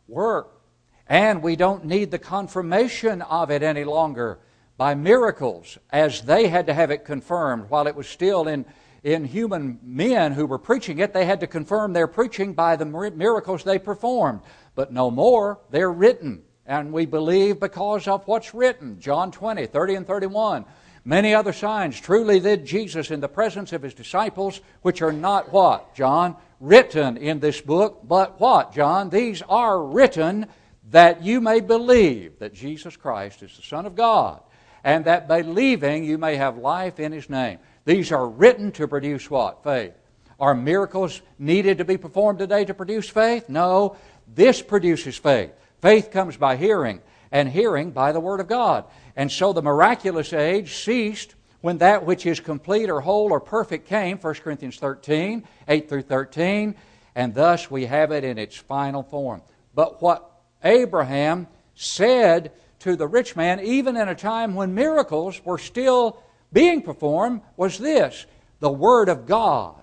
work. 0.08 0.58
And 1.06 1.42
we 1.42 1.54
don't 1.54 1.84
need 1.84 2.12
the 2.12 2.18
confirmation 2.18 3.20
of 3.20 3.50
it 3.50 3.62
any 3.62 3.84
longer 3.84 4.38
by 4.80 4.94
miracles, 4.94 5.76
as 5.90 6.22
they 6.22 6.48
had 6.48 6.66
to 6.66 6.72
have 6.72 6.90
it 6.90 7.04
confirmed 7.04 7.68
while 7.68 7.86
it 7.86 7.94
was 7.94 8.08
still 8.08 8.48
in, 8.48 8.64
in 9.04 9.26
human 9.26 9.78
men 9.82 10.32
who 10.32 10.46
were 10.46 10.58
preaching 10.58 11.00
it. 11.00 11.12
They 11.12 11.26
had 11.26 11.40
to 11.40 11.46
confirm 11.46 11.92
their 11.92 12.06
preaching 12.06 12.54
by 12.54 12.76
the 12.76 12.86
miracles 12.86 13.62
they 13.62 13.78
performed. 13.78 14.40
But 14.74 14.90
no 14.90 15.10
more, 15.10 15.60
they're 15.68 15.92
written. 15.92 16.44
And 16.64 16.94
we 16.94 17.04
believe 17.04 17.60
because 17.60 18.08
of 18.08 18.26
what's 18.26 18.54
written. 18.54 18.98
John 18.98 19.30
20, 19.30 19.66
30 19.66 19.96
and 19.96 20.06
31. 20.06 20.64
Many 21.04 21.34
other 21.34 21.52
signs 21.52 22.00
truly 22.00 22.40
did 22.40 22.64
Jesus 22.64 23.10
in 23.10 23.20
the 23.20 23.28
presence 23.28 23.74
of 23.74 23.82
his 23.82 23.92
disciples, 23.92 24.62
which 24.80 25.02
are 25.02 25.12
not 25.12 25.52
what, 25.52 25.94
John? 25.94 26.36
Written 26.58 27.18
in 27.18 27.40
this 27.40 27.60
book, 27.60 28.00
but 28.08 28.40
what, 28.40 28.72
John? 28.72 29.10
These 29.10 29.42
are 29.42 29.84
written 29.84 30.46
that 30.88 31.22
you 31.22 31.42
may 31.42 31.60
believe 31.60 32.38
that 32.38 32.54
Jesus 32.54 32.96
Christ 32.96 33.42
is 33.42 33.54
the 33.54 33.62
Son 33.62 33.84
of 33.84 33.94
God 33.94 34.40
and 34.84 35.04
that 35.04 35.28
believing 35.28 36.04
you 36.04 36.18
may 36.18 36.36
have 36.36 36.58
life 36.58 37.00
in 37.00 37.12
His 37.12 37.28
name. 37.28 37.58
These 37.84 38.12
are 38.12 38.28
written 38.28 38.72
to 38.72 38.88
produce 38.88 39.30
what? 39.30 39.62
Faith. 39.64 39.94
Are 40.38 40.54
miracles 40.54 41.20
needed 41.38 41.78
to 41.78 41.84
be 41.84 41.96
performed 41.96 42.38
today 42.38 42.64
to 42.64 42.74
produce 42.74 43.08
faith? 43.08 43.48
No. 43.48 43.96
This 44.34 44.62
produces 44.62 45.16
faith. 45.16 45.52
Faith 45.82 46.10
comes 46.10 46.36
by 46.36 46.56
hearing, 46.56 47.00
and 47.32 47.48
hearing 47.48 47.90
by 47.90 48.12
the 48.12 48.20
Word 48.20 48.40
of 48.40 48.48
God. 48.48 48.84
And 49.16 49.30
so 49.30 49.52
the 49.52 49.62
miraculous 49.62 50.32
age 50.32 50.74
ceased 50.74 51.34
when 51.60 51.78
that 51.78 52.06
which 52.06 52.26
is 52.26 52.40
complete 52.40 52.88
or 52.88 53.00
whole 53.00 53.32
or 53.32 53.40
perfect 53.40 53.86
came, 53.86 54.18
1 54.18 54.34
Corinthians 54.34 54.78
13, 54.78 55.44
8 55.68 55.88
through 55.88 56.02
13, 56.02 56.74
and 57.14 57.34
thus 57.34 57.70
we 57.70 57.86
have 57.86 58.12
it 58.12 58.24
in 58.24 58.38
its 58.38 58.56
final 58.56 59.02
form. 59.02 59.42
But 59.74 60.00
what 60.00 60.30
Abraham 60.64 61.48
said 61.74 62.52
to 62.80 62.96
the 62.96 63.08
rich 63.08 63.36
man, 63.36 63.60
even 63.60 63.96
in 63.96 64.08
a 64.08 64.14
time 64.14 64.54
when 64.54 64.74
miracles 64.74 65.44
were 65.44 65.58
still 65.58 66.22
being 66.52 66.82
performed, 66.82 67.42
was 67.56 67.78
this 67.78 68.26
the 68.58 68.70
Word 68.70 69.08
of 69.08 69.26
God. 69.26 69.76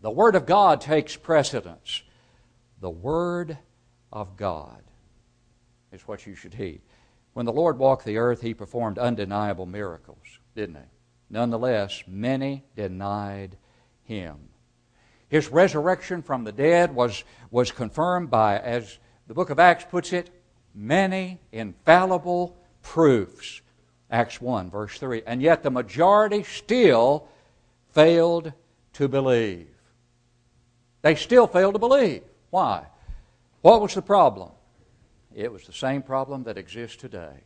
The 0.00 0.10
Word 0.10 0.34
of 0.34 0.46
God 0.46 0.80
takes 0.80 1.16
precedence. 1.16 2.02
The 2.80 2.90
Word 2.90 3.58
of 4.12 4.36
God 4.36 4.82
is 5.92 6.02
what 6.02 6.26
you 6.26 6.34
should 6.34 6.54
heed. 6.54 6.82
When 7.32 7.46
the 7.46 7.52
Lord 7.52 7.78
walked 7.78 8.04
the 8.04 8.18
earth, 8.18 8.40
He 8.40 8.54
performed 8.54 8.98
undeniable 8.98 9.66
miracles, 9.66 10.38
didn't 10.54 10.76
He? 10.76 10.90
Nonetheless, 11.30 12.04
many 12.06 12.64
denied 12.76 13.56
Him. 14.02 14.36
His 15.28 15.48
resurrection 15.48 16.22
from 16.22 16.44
the 16.44 16.52
dead 16.52 16.94
was, 16.94 17.22
was 17.50 17.70
confirmed 17.70 18.30
by, 18.30 18.58
as 18.58 18.98
the 19.26 19.34
book 19.34 19.50
of 19.50 19.58
Acts 19.58 19.84
puts 19.84 20.12
it, 20.12 20.30
many 20.78 21.40
infallible 21.50 22.56
proofs. 22.82 23.60
Acts 24.10 24.40
1, 24.40 24.70
verse 24.70 24.98
3. 24.98 25.22
And 25.26 25.42
yet 25.42 25.62
the 25.62 25.70
majority 25.70 26.42
still 26.44 27.28
failed 27.92 28.52
to 28.94 29.08
believe. 29.08 29.68
They 31.02 31.14
still 31.14 31.46
failed 31.46 31.74
to 31.74 31.78
believe. 31.78 32.22
Why? 32.50 32.86
What 33.60 33.82
was 33.82 33.94
the 33.94 34.02
problem? 34.02 34.50
It 35.34 35.52
was 35.52 35.64
the 35.64 35.72
same 35.72 36.02
problem 36.02 36.44
that 36.44 36.56
exists 36.56 36.96
today. 36.96 37.42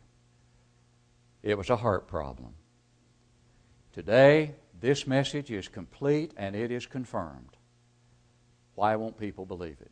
It 1.42 1.58
was 1.58 1.70
a 1.70 1.76
heart 1.76 2.06
problem. 2.06 2.54
Today, 3.92 4.54
this 4.80 5.06
message 5.06 5.50
is 5.50 5.68
complete 5.68 6.32
and 6.36 6.54
it 6.54 6.70
is 6.70 6.86
confirmed. 6.86 7.56
Why 8.74 8.96
won't 8.96 9.18
people 9.18 9.44
believe 9.44 9.76
it? 9.80 9.90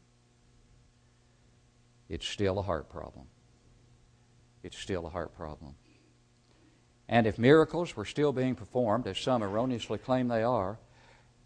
It's 2.11 2.27
still 2.27 2.59
a 2.59 2.63
heart 2.63 2.91
problem. 2.91 3.27
It's 4.63 4.77
still 4.77 5.07
a 5.07 5.11
heart 5.11 5.35
problem. 5.35 5.77
And 7.09 7.27
if 7.27 7.39
miracles 7.39 7.97
were 7.97 8.05
still 8.05 8.33
being 8.33 8.55
performed, 8.55 9.07
as 9.07 9.19
some 9.19 9.43
erroneously 9.43 9.99
claim 9.99 10.29
they 10.29 10.43
are, 10.43 10.79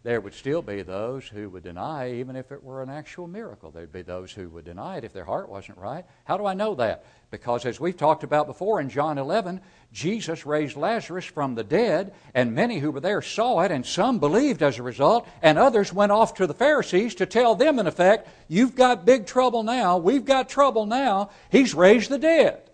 there 0.05 0.21
would 0.21 0.35
still 0.35 0.61
be 0.61 0.83
those 0.83 1.27
who 1.27 1.49
would 1.49 1.63
deny 1.63 2.13
even 2.13 2.35
if 2.35 2.51
it 2.51 2.63
were 2.63 2.83
an 2.83 2.91
actual 2.91 3.25
miracle. 3.25 3.71
There'd 3.71 3.91
be 3.91 4.03
those 4.03 4.31
who 4.31 4.49
would 4.49 4.63
deny 4.63 4.97
it 4.97 5.03
if 5.03 5.13
their 5.13 5.25
heart 5.25 5.49
wasn't 5.49 5.79
right. 5.79 6.05
How 6.25 6.37
do 6.37 6.45
I 6.45 6.53
know 6.53 6.75
that? 6.75 7.05
Because 7.31 7.65
as 7.65 7.79
we've 7.79 7.97
talked 7.97 8.23
about 8.23 8.45
before 8.45 8.79
in 8.79 8.87
John 8.87 9.17
11, 9.17 9.61
Jesus 9.91 10.45
raised 10.45 10.77
Lazarus 10.77 11.25
from 11.25 11.55
the 11.55 11.63
dead, 11.63 12.13
and 12.35 12.53
many 12.53 12.77
who 12.77 12.91
were 12.91 12.99
there 12.99 13.23
saw 13.23 13.61
it, 13.61 13.71
and 13.71 13.83
some 13.83 14.19
believed 14.19 14.61
as 14.61 14.77
a 14.77 14.83
result, 14.83 15.27
and 15.41 15.57
others 15.57 15.91
went 15.91 16.11
off 16.11 16.35
to 16.35 16.45
the 16.45 16.53
Pharisees 16.53 17.15
to 17.15 17.25
tell 17.25 17.55
them, 17.55 17.79
in 17.79 17.87
effect, 17.87 18.29
You've 18.47 18.75
got 18.75 19.07
big 19.07 19.25
trouble 19.25 19.63
now. 19.63 19.97
We've 19.97 20.23
got 20.23 20.49
trouble 20.49 20.85
now. 20.85 21.31
He's 21.49 21.73
raised 21.73 22.11
the 22.11 22.19
dead. 22.19 22.69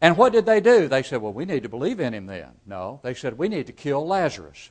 And 0.00 0.16
what 0.16 0.32
did 0.32 0.46
they 0.46 0.60
do? 0.60 0.88
They 0.88 1.02
said, 1.02 1.20
Well, 1.20 1.34
we 1.34 1.44
need 1.44 1.64
to 1.64 1.68
believe 1.68 2.00
in 2.00 2.14
him 2.14 2.24
then. 2.24 2.52
No, 2.64 3.00
they 3.02 3.12
said, 3.12 3.36
We 3.36 3.50
need 3.50 3.66
to 3.66 3.74
kill 3.74 4.06
Lazarus. 4.06 4.70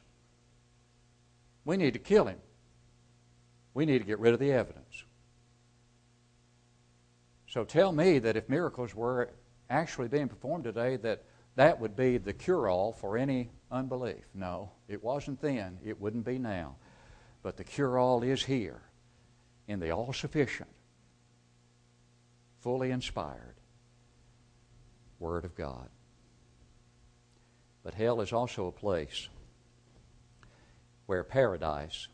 We 1.65 1.77
need 1.77 1.93
to 1.93 1.99
kill 1.99 2.25
him. 2.25 2.37
We 3.73 3.85
need 3.85 3.99
to 3.99 4.05
get 4.05 4.19
rid 4.19 4.33
of 4.33 4.39
the 4.39 4.53
evidence. 4.53 5.03
So 7.47 7.63
tell 7.63 7.91
me 7.91 8.19
that 8.19 8.37
if 8.37 8.47
miracles 8.47 8.93
were 8.95 9.31
actually 9.69 10.07
being 10.07 10.27
performed 10.27 10.63
today, 10.63 10.97
that 10.97 11.23
that 11.55 11.79
would 11.79 11.95
be 11.95 12.17
the 12.17 12.33
cure 12.33 12.69
all 12.69 12.93
for 12.93 13.17
any 13.17 13.49
unbelief. 13.71 14.23
No, 14.33 14.71
it 14.87 15.03
wasn't 15.03 15.41
then. 15.41 15.79
It 15.83 15.99
wouldn't 15.99 16.25
be 16.25 16.37
now. 16.37 16.75
But 17.41 17.57
the 17.57 17.63
cure 17.63 17.97
all 17.97 18.23
is 18.23 18.43
here 18.43 18.81
in 19.67 19.79
the 19.79 19.91
all 19.91 20.13
sufficient, 20.13 20.69
fully 22.59 22.91
inspired 22.91 23.55
Word 25.19 25.45
of 25.45 25.55
God. 25.55 25.89
But 27.83 27.93
hell 27.93 28.21
is 28.21 28.33
also 28.33 28.67
a 28.67 28.71
place 28.71 29.29
where 31.05 31.23
paradise 31.23 32.07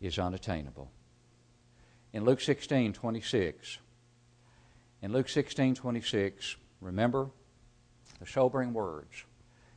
is 0.00 0.18
unattainable. 0.18 0.90
In 2.12 2.24
Luke 2.24 2.40
16 2.40 2.92
26, 2.92 3.78
in 5.02 5.12
Luke 5.12 5.28
16 5.28 5.74
26, 5.74 6.56
remember 6.80 7.30
the 8.20 8.26
sobering 8.26 8.72
words. 8.72 9.24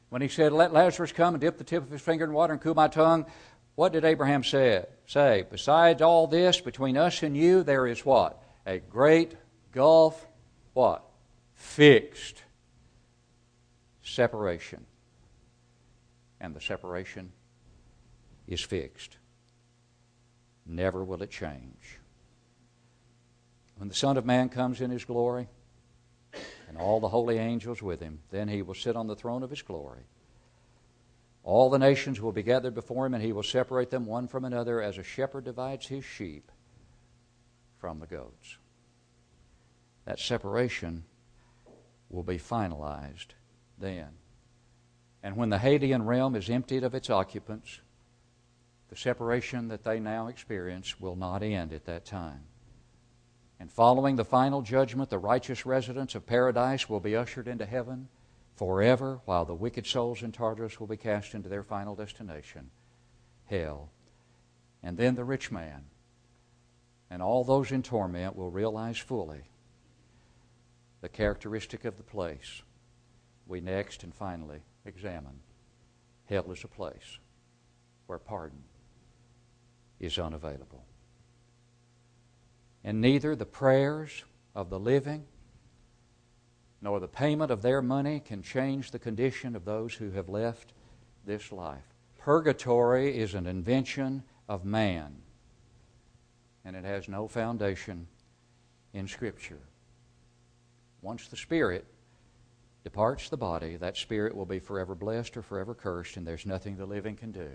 When 0.10 0.22
he 0.22 0.28
said, 0.28 0.52
Let 0.52 0.74
Lazarus 0.74 1.12
come 1.12 1.36
and 1.36 1.42
dip 1.42 1.58
the 1.58 1.64
tip 1.64 1.84
of 1.84 1.90
his 1.90 2.02
finger 2.02 2.26
in 2.26 2.34
water 2.34 2.54
and 2.54 2.62
cool 2.62 2.74
my 2.74 2.88
tongue, 2.88 3.26
what 3.76 3.94
did 3.94 4.04
Abraham 4.04 4.44
say? 4.44 4.86
Say, 5.06 5.46
besides 5.50 6.02
all 6.02 6.28
this, 6.28 6.60
between 6.60 6.98
us 6.98 7.24
and 7.24 7.38
you, 7.38 7.64
there 7.64 7.88
is 7.88 8.06
what? 8.06 8.42
A 8.66 8.80
great 8.80 9.36
gulf, 9.72 10.28
what? 10.74 11.04
Fixed 11.54 12.44
separation. 14.02 14.86
And 16.42 16.56
the 16.56 16.62
separation 16.62 17.32
is 18.48 18.62
fixed. 18.62 19.18
Never 20.66 21.04
will 21.04 21.22
it 21.24 21.32
change. 21.32 22.00
When 23.78 23.90
the 23.90 23.96
Son 23.96 24.18
of 24.18 24.26
Man 24.26 24.50
comes 24.50 24.82
in 24.82 24.92
his 24.92 25.06
glory, 25.06 25.48
and 26.68 26.78
all 26.78 27.00
the 27.00 27.10
holy 27.10 27.38
angels 27.38 27.82
with 27.82 28.00
him, 28.00 28.20
then 28.30 28.48
he 28.48 28.62
will 28.62 28.76
sit 28.76 28.96
on 28.96 29.08
the 29.08 29.16
throne 29.16 29.42
of 29.42 29.50
his 29.50 29.62
glory. 29.62 30.04
All 31.44 31.70
the 31.70 31.80
nations 31.80 32.22
will 32.22 32.32
be 32.32 32.44
gathered 32.44 32.76
before 32.76 33.06
him, 33.06 33.14
and 33.14 33.24
he 33.24 33.32
will 33.32 33.44
separate 33.44 33.90
them 33.90 34.06
one 34.06 34.28
from 34.28 34.46
another 34.46 34.82
as 34.82 34.98
a 34.98 35.04
shepherd 35.04 35.46
divides 35.46 35.88
his 35.88 36.06
sheep 36.06 36.52
from 37.80 38.00
the 38.00 38.06
goats. 38.06 38.58
That 40.06 40.20
separation 40.20 41.06
will 42.10 42.24
be 42.24 42.38
finalized 42.38 43.34
then. 43.80 44.10
And 45.22 45.36
when 45.36 45.50
the 45.50 45.58
Hadean 45.58 46.06
realm 46.06 46.36
is 46.36 46.50
emptied 46.50 46.84
of 46.84 46.96
its 46.96 47.10
occupants, 47.10 47.82
the 48.90 48.96
separation 48.96 49.68
that 49.68 49.84
they 49.84 50.00
now 50.00 50.28
experience 50.28 51.00
will 51.00 51.16
not 51.16 51.44
end 51.44 51.74
at 51.74 51.86
that 51.86 52.06
time. 52.06 52.44
And 53.60 53.72
following 53.72 54.16
the 54.16 54.26
final 54.26 54.62
judgment, 54.62 55.10
the 55.10 55.20
righteous 55.20 55.66
residents 55.66 56.16
of 56.16 56.26
paradise 56.26 56.90
will 56.90 57.02
be 57.02 57.16
ushered 57.16 57.48
into 57.48 57.66
heaven 57.66 58.08
forever, 58.56 59.20
while 59.26 59.46
the 59.46 59.54
wicked 59.54 59.86
souls 59.86 60.24
in 60.24 60.32
Tartarus 60.32 60.80
will 60.80 60.88
be 60.88 60.98
cast 60.98 61.34
into 61.34 61.50
their 61.50 61.64
final 61.64 61.96
destination, 61.96 62.72
hell. 63.46 63.90
And 64.82 64.98
then 64.98 65.16
the 65.16 65.26
rich 65.26 65.52
man 65.52 65.86
and 67.10 67.22
all 67.22 67.44
those 67.44 67.72
in 67.72 67.84
torment 67.84 68.36
will 68.36 68.52
realize 68.52 68.98
fully 68.98 69.42
the 71.02 71.10
characteristic 71.10 71.86
of 71.86 71.98
the 71.98 72.04
place 72.04 72.62
we 73.48 73.62
next 73.62 74.04
and 74.04 74.14
finally 74.14 74.62
examine. 74.90 75.40
Hell 76.26 76.52
is 76.52 76.64
a 76.66 76.68
place 76.68 77.20
where 78.08 78.20
pardon 78.20 78.64
is 80.00 80.20
unavailable. 80.20 80.84
And 82.84 83.00
neither 83.00 83.36
the 83.36 83.46
prayers 83.46 84.24
of 84.54 84.70
the 84.70 84.80
living 84.80 85.26
nor 86.82 87.00
the 87.00 87.08
payment 87.08 87.52
of 87.52 87.62
their 87.62 87.82
money 87.82 88.20
can 88.20 88.42
change 88.42 88.92
the 88.92 89.00
condition 89.00 89.56
of 89.56 89.66
those 89.66 89.94
who 89.94 90.12
have 90.12 90.30
left 90.30 90.74
this 91.26 91.52
life. 91.52 91.84
Purgatory 92.18 93.18
is 93.18 93.34
an 93.34 93.46
invention 93.48 94.24
of 94.48 94.66
man, 94.66 95.16
and 96.64 96.76
it 96.76 96.86
has 96.86 97.10
no 97.10 97.28
foundation 97.28 98.08
in 98.94 99.08
Scripture. 99.08 99.60
Once 101.02 101.28
the 101.28 101.38
Spirit 101.38 101.86
departs 102.84 103.30
the 103.30 103.38
body, 103.38 103.76
that 103.78 103.98
spirit 103.98 104.36
will 104.36 104.46
be 104.46 104.60
forever 104.60 104.96
blessed 104.96 105.38
or 105.38 105.42
forever 105.42 105.76
cursed, 105.76 106.18
and 106.18 106.26
there's 106.26 106.46
nothing 106.46 106.78
the 106.78 106.86
living 106.86 107.16
can 107.16 107.32
do 107.32 107.50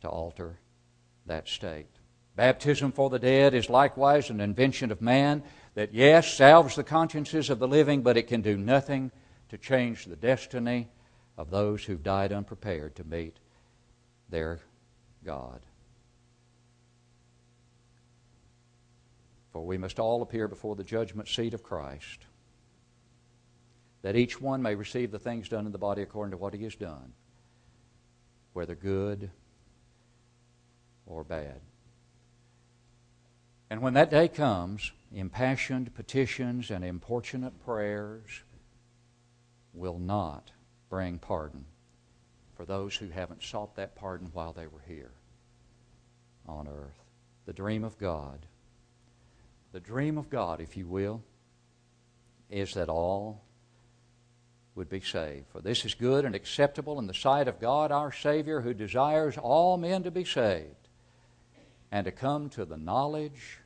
to 0.00 0.08
alter 0.08 0.58
that 1.26 1.48
state. 1.48 1.90
Baptism 2.36 2.92
for 2.92 3.10
the 3.10 3.18
dead 3.18 3.54
is 3.54 3.68
likewise 3.68 4.30
an 4.30 4.40
invention 4.40 4.90
of 4.90 5.02
man 5.02 5.42
that, 5.74 5.92
yes, 5.92 6.32
salves 6.32 6.76
the 6.76 6.84
consciences 6.84 7.50
of 7.50 7.58
the 7.58 7.68
living, 7.68 8.02
but 8.02 8.16
it 8.16 8.28
can 8.28 8.40
do 8.40 8.56
nothing 8.56 9.10
to 9.50 9.58
change 9.58 10.06
the 10.06 10.16
destiny 10.16 10.88
of 11.36 11.50
those 11.50 11.84
who've 11.84 12.02
died 12.02 12.32
unprepared 12.32 12.96
to 12.96 13.04
meet 13.04 13.36
their 14.28 14.60
God. 15.24 15.60
For 19.52 19.66
we 19.66 19.76
must 19.76 19.98
all 19.98 20.22
appear 20.22 20.48
before 20.48 20.76
the 20.76 20.84
judgment 20.84 21.28
seat 21.28 21.52
of 21.52 21.62
Christ 21.62 22.26
that 24.02 24.16
each 24.16 24.40
one 24.40 24.62
may 24.62 24.74
receive 24.74 25.10
the 25.10 25.18
things 25.18 25.48
done 25.48 25.66
in 25.66 25.72
the 25.72 25.78
body 25.78 26.02
according 26.02 26.30
to 26.32 26.36
what 26.36 26.54
he 26.54 26.64
has 26.64 26.74
done, 26.74 27.12
whether 28.52 28.74
good 28.74 29.30
or 31.06 31.24
bad. 31.24 31.60
And 33.68 33.82
when 33.82 33.94
that 33.94 34.10
day 34.10 34.28
comes, 34.28 34.90
impassioned 35.12 35.94
petitions 35.94 36.70
and 36.70 36.84
importunate 36.84 37.64
prayers 37.64 38.42
will 39.72 39.98
not 39.98 40.50
bring 40.88 41.18
pardon 41.18 41.64
for 42.56 42.64
those 42.64 42.96
who 42.96 43.08
haven't 43.08 43.42
sought 43.42 43.76
that 43.76 43.94
pardon 43.94 44.28
while 44.32 44.52
they 44.52 44.66
were 44.66 44.82
here 44.86 45.12
on 46.46 46.66
earth. 46.66 47.04
The 47.46 47.52
dream 47.52 47.84
of 47.84 47.96
God, 47.98 48.46
the 49.72 49.80
dream 49.80 50.18
of 50.18 50.28
God, 50.28 50.60
if 50.60 50.76
you 50.76 50.86
will, 50.86 51.22
is 52.50 52.74
that 52.74 52.88
all 52.88 53.44
would 54.74 54.88
be 54.88 55.00
saved. 55.00 55.46
For 55.48 55.60
this 55.60 55.84
is 55.84 55.94
good 55.94 56.24
and 56.24 56.34
acceptable 56.34 56.98
in 56.98 57.06
the 57.06 57.14
sight 57.14 57.48
of 57.48 57.60
God 57.60 57.90
our 57.92 58.12
Savior, 58.12 58.60
who 58.60 58.74
desires 58.74 59.36
all 59.36 59.76
men 59.76 60.02
to 60.04 60.10
be 60.10 60.24
saved 60.24 60.88
and 61.90 62.04
to 62.04 62.12
come 62.12 62.48
to 62.50 62.64
the 62.64 62.76
knowledge 62.76 63.58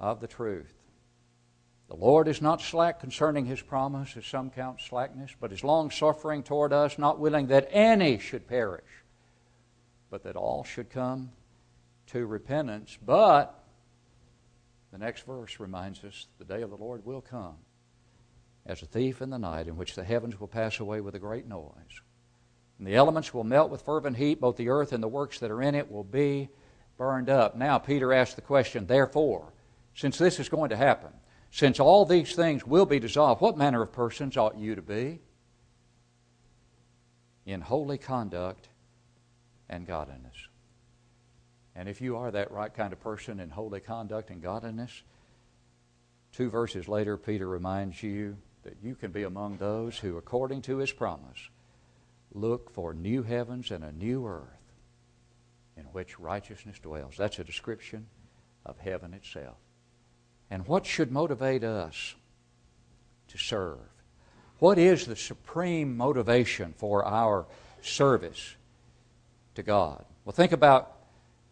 of 0.00 0.20
the 0.20 0.26
truth. 0.26 0.72
The 1.88 1.94
Lord 1.94 2.26
is 2.26 2.42
not 2.42 2.60
slack 2.60 2.98
concerning 2.98 3.46
his 3.46 3.62
promise, 3.62 4.16
as 4.16 4.26
some 4.26 4.50
count 4.50 4.80
slackness, 4.80 5.30
but 5.40 5.52
is 5.52 5.62
long 5.62 5.90
suffering 5.90 6.42
toward 6.42 6.72
us, 6.72 6.98
not 6.98 7.20
willing 7.20 7.46
that 7.46 7.68
any 7.70 8.18
should 8.18 8.48
perish, 8.48 9.04
but 10.10 10.24
that 10.24 10.34
all 10.34 10.64
should 10.64 10.90
come 10.90 11.30
to 12.06 12.26
repentance. 12.26 12.98
But 13.04 13.56
the 14.90 14.98
next 14.98 15.26
verse 15.26 15.60
reminds 15.60 16.02
us 16.02 16.26
the 16.38 16.44
day 16.44 16.62
of 16.62 16.70
the 16.70 16.76
Lord 16.76 17.06
will 17.06 17.20
come 17.20 17.56
as 18.66 18.82
a 18.82 18.86
thief 18.86 19.22
in 19.22 19.30
the 19.30 19.38
night, 19.38 19.68
in 19.68 19.76
which 19.76 19.94
the 19.94 20.04
heavens 20.04 20.38
will 20.38 20.48
pass 20.48 20.80
away 20.80 21.00
with 21.00 21.14
a 21.14 21.20
great 21.20 21.46
noise. 21.46 22.02
And 22.78 22.86
the 22.86 22.94
elements 22.94 23.32
will 23.32 23.44
melt 23.44 23.70
with 23.70 23.82
fervent 23.82 24.16
heat, 24.16 24.40
both 24.40 24.56
the 24.56 24.68
earth 24.68 24.92
and 24.92 25.02
the 25.02 25.08
works 25.08 25.38
that 25.38 25.50
are 25.50 25.62
in 25.62 25.74
it 25.74 25.90
will 25.90 26.04
be 26.04 26.48
burned 26.98 27.30
up. 27.30 27.56
Now, 27.56 27.78
Peter 27.78 28.12
asks 28.12 28.34
the 28.34 28.42
question, 28.42 28.86
therefore, 28.86 29.52
since 29.94 30.18
this 30.18 30.38
is 30.38 30.48
going 30.48 30.70
to 30.70 30.76
happen, 30.76 31.10
since 31.50 31.80
all 31.80 32.04
these 32.04 32.34
things 32.34 32.66
will 32.66 32.86
be 32.86 32.98
dissolved, 32.98 33.40
what 33.40 33.56
manner 33.56 33.82
of 33.82 33.92
persons 33.92 34.36
ought 34.36 34.58
you 34.58 34.74
to 34.74 34.82
be? 34.82 35.20
In 37.46 37.60
holy 37.60 37.96
conduct 37.96 38.68
and 39.68 39.86
godliness. 39.86 40.36
And 41.74 41.88
if 41.88 42.00
you 42.00 42.16
are 42.16 42.30
that 42.30 42.50
right 42.50 42.72
kind 42.72 42.92
of 42.92 43.00
person 43.00 43.40
in 43.40 43.50
holy 43.50 43.80
conduct 43.80 44.30
and 44.30 44.42
godliness, 44.42 45.02
two 46.32 46.50
verses 46.50 46.88
later, 46.88 47.16
Peter 47.16 47.46
reminds 47.46 48.02
you 48.02 48.36
that 48.66 48.76
you 48.82 48.96
can 48.96 49.12
be 49.12 49.22
among 49.22 49.56
those 49.56 49.96
who, 49.96 50.16
according 50.16 50.60
to 50.60 50.78
his 50.78 50.90
promise, 50.90 51.50
look 52.34 52.68
for 52.72 52.92
new 52.92 53.22
heavens 53.22 53.70
and 53.70 53.84
a 53.84 53.92
new 53.92 54.26
earth 54.26 54.42
in 55.76 55.84
which 55.84 56.18
righteousness 56.18 56.76
dwells. 56.80 57.14
That's 57.16 57.38
a 57.38 57.44
description 57.44 58.08
of 58.64 58.76
heaven 58.78 59.14
itself. 59.14 59.56
And 60.50 60.66
what 60.66 60.84
should 60.84 61.12
motivate 61.12 61.62
us 61.62 62.16
to 63.28 63.38
serve? 63.38 63.78
What 64.58 64.78
is 64.78 65.06
the 65.06 65.14
supreme 65.14 65.96
motivation 65.96 66.74
for 66.76 67.04
our 67.04 67.46
service 67.82 68.56
to 69.54 69.62
God? 69.62 70.04
Well, 70.24 70.32
think 70.32 70.50
about 70.50 70.96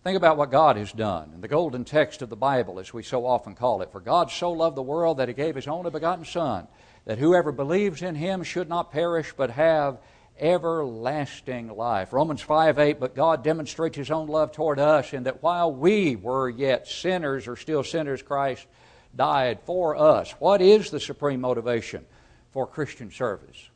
Think 0.05 0.19
about 0.19 0.37
what 0.37 0.51
God 0.51 0.77
has 0.77 0.93
done 0.93 1.31
in 1.35 1.41
the 1.41 1.49
golden 1.49 1.87
text 1.87 2.21
of 2.21 2.29
the 2.29 2.37
Bible, 2.37 2.79
as 2.79 2.93
we 2.93 3.03
so 3.03 3.25
often 3.25 3.55
call 3.55 3.81
it. 3.81 3.91
For 3.91 4.01
God 4.01 4.31
so 4.31 4.53
loved 4.53 4.77
the 4.77 4.83
world 4.83 5.17
that 5.17 5.29
he 5.29 5.35
gave 5.35 5.55
his 5.55 5.67
only 5.67 5.91
begotten 5.91 6.27
Son, 6.27 6.69
that 7.05 7.19
whoever 7.19 7.53
believes 7.53 8.03
in 8.03 8.15
him 8.15 8.43
should 8.43 8.69
not 8.69 8.93
perish 8.93 9.35
but 9.37 9.51
have 9.51 9.99
everlasting 10.39 11.69
life. 11.69 12.13
Romans 12.13 12.41
5 12.41 12.79
8, 12.79 13.01
but 13.01 13.15
God 13.15 13.45
demonstrates 13.45 13.97
his 13.97 14.11
own 14.11 14.29
love 14.29 14.53
toward 14.53 14.79
us 14.79 15.13
in 15.13 15.25
that 15.25 15.43
while 15.43 15.73
we 15.73 16.17
were 16.17 16.49
yet 16.49 16.89
sinners 16.89 17.47
or 17.47 17.57
still 17.57 17.85
sinners, 17.85 18.23
Christ 18.23 18.67
died 19.15 19.61
for 19.65 19.97
us. 19.97 20.33
What 20.33 20.61
is 20.61 20.91
the 20.91 21.01
supreme 21.01 21.41
motivation 21.41 22.05
for 22.53 22.67
Christian 22.67 23.11
service? 23.11 23.71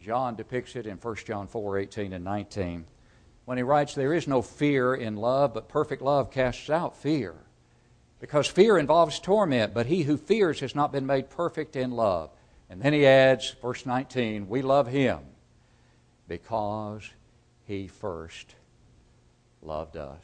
John 0.00 0.34
depicts 0.34 0.76
it 0.76 0.86
in 0.86 0.96
1 0.96 1.16
John 1.24 1.46
4 1.46 1.78
18 1.78 2.12
and 2.12 2.24
19 2.24 2.84
when 3.44 3.56
he 3.56 3.62
writes, 3.62 3.94
There 3.94 4.12
is 4.12 4.28
no 4.28 4.42
fear 4.42 4.94
in 4.94 5.16
love, 5.16 5.54
but 5.54 5.68
perfect 5.68 6.02
love 6.02 6.30
casts 6.30 6.68
out 6.68 6.96
fear. 6.96 7.34
Because 8.22 8.46
fear 8.46 8.78
involves 8.78 9.18
torment, 9.18 9.74
but 9.74 9.86
he 9.86 10.04
who 10.04 10.16
fears 10.16 10.60
has 10.60 10.76
not 10.76 10.92
been 10.92 11.06
made 11.06 11.28
perfect 11.28 11.74
in 11.74 11.90
love. 11.90 12.30
And 12.70 12.80
then 12.80 12.92
he 12.92 13.04
adds, 13.04 13.56
verse 13.60 13.84
19, 13.84 14.48
We 14.48 14.62
love 14.62 14.86
him 14.86 15.18
because 16.28 17.10
he 17.64 17.88
first 17.88 18.54
loved 19.60 19.96
us. 19.96 20.22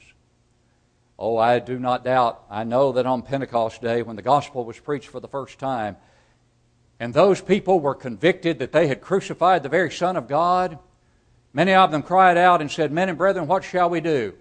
Oh, 1.18 1.38
I 1.38 1.58
do 1.58 1.80
not 1.80 2.04
doubt. 2.04 2.44
I 2.48 2.62
know 2.62 2.92
that 2.92 3.04
on 3.04 3.22
Pentecost 3.22 3.82
Day, 3.82 4.02
when 4.02 4.14
the 4.14 4.22
gospel 4.22 4.64
was 4.64 4.78
preached 4.78 5.08
for 5.08 5.18
the 5.18 5.26
first 5.26 5.58
time, 5.58 5.96
and 7.00 7.12
those 7.12 7.40
people 7.40 7.80
were 7.80 7.96
convicted 7.96 8.60
that 8.60 8.70
they 8.70 8.86
had 8.86 9.00
crucified 9.00 9.64
the 9.64 9.68
very 9.68 9.90
Son 9.90 10.16
of 10.16 10.28
God, 10.28 10.78
many 11.52 11.74
of 11.74 11.90
them 11.90 12.04
cried 12.04 12.36
out 12.36 12.60
and 12.60 12.70
said, 12.70 12.92
Men 12.92 13.08
and 13.08 13.18
brethren, 13.18 13.48
what 13.48 13.64
shall 13.64 13.90
we 13.90 14.00
do? 14.00 14.34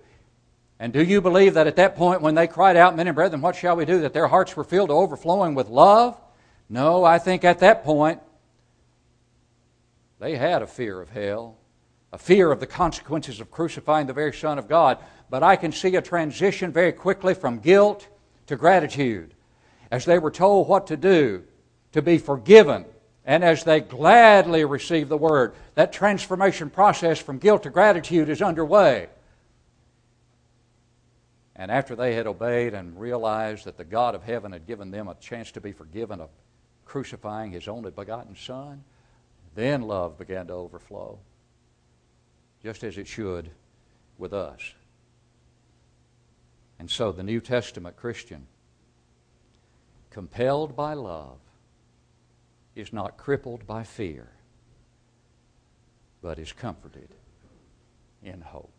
And 0.80 0.94
do 0.94 1.04
you 1.04 1.22
believe 1.22 1.56
that 1.56 1.68
at 1.68 1.76
that 1.78 1.96
point, 1.96 2.22
when 2.22 2.36
they 2.36 2.48
cried 2.48 2.78
out, 2.78 2.96
Men 2.96 3.08
and 3.08 3.16
brethren, 3.16 3.42
what 3.42 3.56
shall 3.56 3.76
we 3.76 3.86
do, 3.86 4.02
that 4.02 4.14
their 4.14 4.28
hearts 4.28 4.56
were 4.56 4.64
filled 4.64 4.90
to 4.90 4.94
overflowing 4.94 5.56
with 5.56 5.70
love? 5.70 6.20
No, 6.70 7.04
I 7.04 7.18
think 7.18 7.44
at 7.44 7.60
that 7.60 7.84
point, 7.84 8.22
they 10.20 10.36
had 10.36 10.62
a 10.62 10.68
fear 10.68 11.02
of 11.02 11.10
hell, 11.10 11.58
a 12.12 12.18
fear 12.18 12.52
of 12.52 12.60
the 12.60 12.68
consequences 12.68 13.40
of 13.40 13.50
crucifying 13.50 14.08
the 14.08 14.14
very 14.14 14.34
Son 14.34 14.60
of 14.60 14.68
God 14.68 15.00
but 15.30 15.44
I 15.44 15.56
can 15.56 15.72
see 15.72 15.96
a 15.96 16.02
transition 16.02 16.72
very 16.72 16.94
quickly 16.94 17.34
from 17.34 17.60
guilt 17.60 18.08
to 18.48 18.56
gratitude. 18.56 19.34
As 19.92 20.06
they 20.06 20.20
were 20.20 20.32
told 20.32 20.68
what 20.68 20.88
to 20.88 20.98
do, 20.98 21.44
to 21.92 22.02
be 22.02 22.18
forgiven, 22.18 22.86
and 23.26 23.44
as 23.44 23.64
they 23.64 23.82
gladly 23.82 24.64
receive 24.64 25.10
the 25.10 25.18
word, 25.18 25.54
that 25.76 25.92
transformation 25.92 26.70
process 26.70 27.20
from 27.20 27.40
guilt 27.40 27.64
to 27.64 27.70
gratitude 27.70 28.30
is 28.30 28.42
underway. 28.42 29.08
And 31.58 31.72
after 31.72 31.96
they 31.96 32.14
had 32.14 32.28
obeyed 32.28 32.76
and 32.76 33.00
realized 33.00 33.66
that 33.66 33.78
the 33.78 33.84
God 33.84 34.14
of 34.14 34.24
heaven 34.24 34.52
had 34.52 34.68
given 34.68 34.92
them 34.92 35.08
a 35.08 35.16
chance 35.16 35.52
to 35.54 35.62
be 35.62 35.72
forgiven 35.72 36.22
of 36.22 36.30
crucifying 36.86 37.52
his 37.52 37.68
only 37.68 37.90
begotten 37.90 38.36
Son, 38.36 38.84
then 39.56 39.82
love 39.82 40.20
began 40.20 40.48
to 40.48 40.54
overflow, 40.54 41.18
just 42.62 42.84
as 42.84 43.00
it 43.00 43.08
should 43.08 43.50
with 44.20 44.34
us. 44.34 44.74
And 46.78 46.90
so 46.90 47.12
the 47.12 47.24
New 47.24 47.42
Testament 47.42 47.96
Christian, 47.96 48.46
compelled 50.12 50.76
by 50.76 50.94
love, 50.94 51.40
is 52.76 52.94
not 52.94 53.18
crippled 53.18 53.66
by 53.66 53.84
fear, 53.84 54.30
but 56.22 56.38
is 56.38 56.52
comforted 56.52 57.10
in 58.22 58.42
hope. 58.42 58.72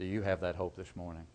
Do 0.00 0.04
you 0.04 0.22
have 0.22 0.40
that 0.40 0.56
hope 0.56 0.74
this 0.74 0.96
morning? 0.96 1.26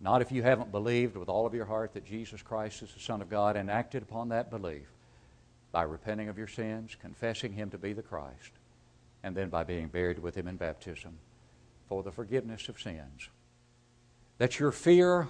Not 0.00 0.22
if 0.22 0.32
you 0.32 0.42
haven't 0.42 0.72
believed 0.72 1.16
with 1.16 1.28
all 1.28 1.46
of 1.46 1.54
your 1.54 1.66
heart 1.66 1.92
that 1.94 2.06
Jesus 2.06 2.42
Christ 2.42 2.82
is 2.82 2.92
the 2.92 3.00
Son 3.00 3.20
of 3.20 3.28
God 3.28 3.56
and 3.56 3.70
acted 3.70 4.02
upon 4.02 4.30
that 4.30 4.50
belief 4.50 4.88
by 5.72 5.82
repenting 5.82 6.28
of 6.28 6.38
your 6.38 6.48
sins, 6.48 6.96
confessing 7.00 7.52
Him 7.52 7.70
to 7.70 7.78
be 7.78 7.92
the 7.92 8.02
Christ, 8.02 8.52
and 9.22 9.36
then 9.36 9.50
by 9.50 9.64
being 9.64 9.88
buried 9.88 10.18
with 10.18 10.34
Him 10.34 10.48
in 10.48 10.56
baptism 10.56 11.18
for 11.88 12.02
the 12.02 12.12
forgiveness 12.12 12.68
of 12.68 12.80
sins 12.80 13.28
that 14.40 14.58
your 14.58 14.72
fear 14.72 15.28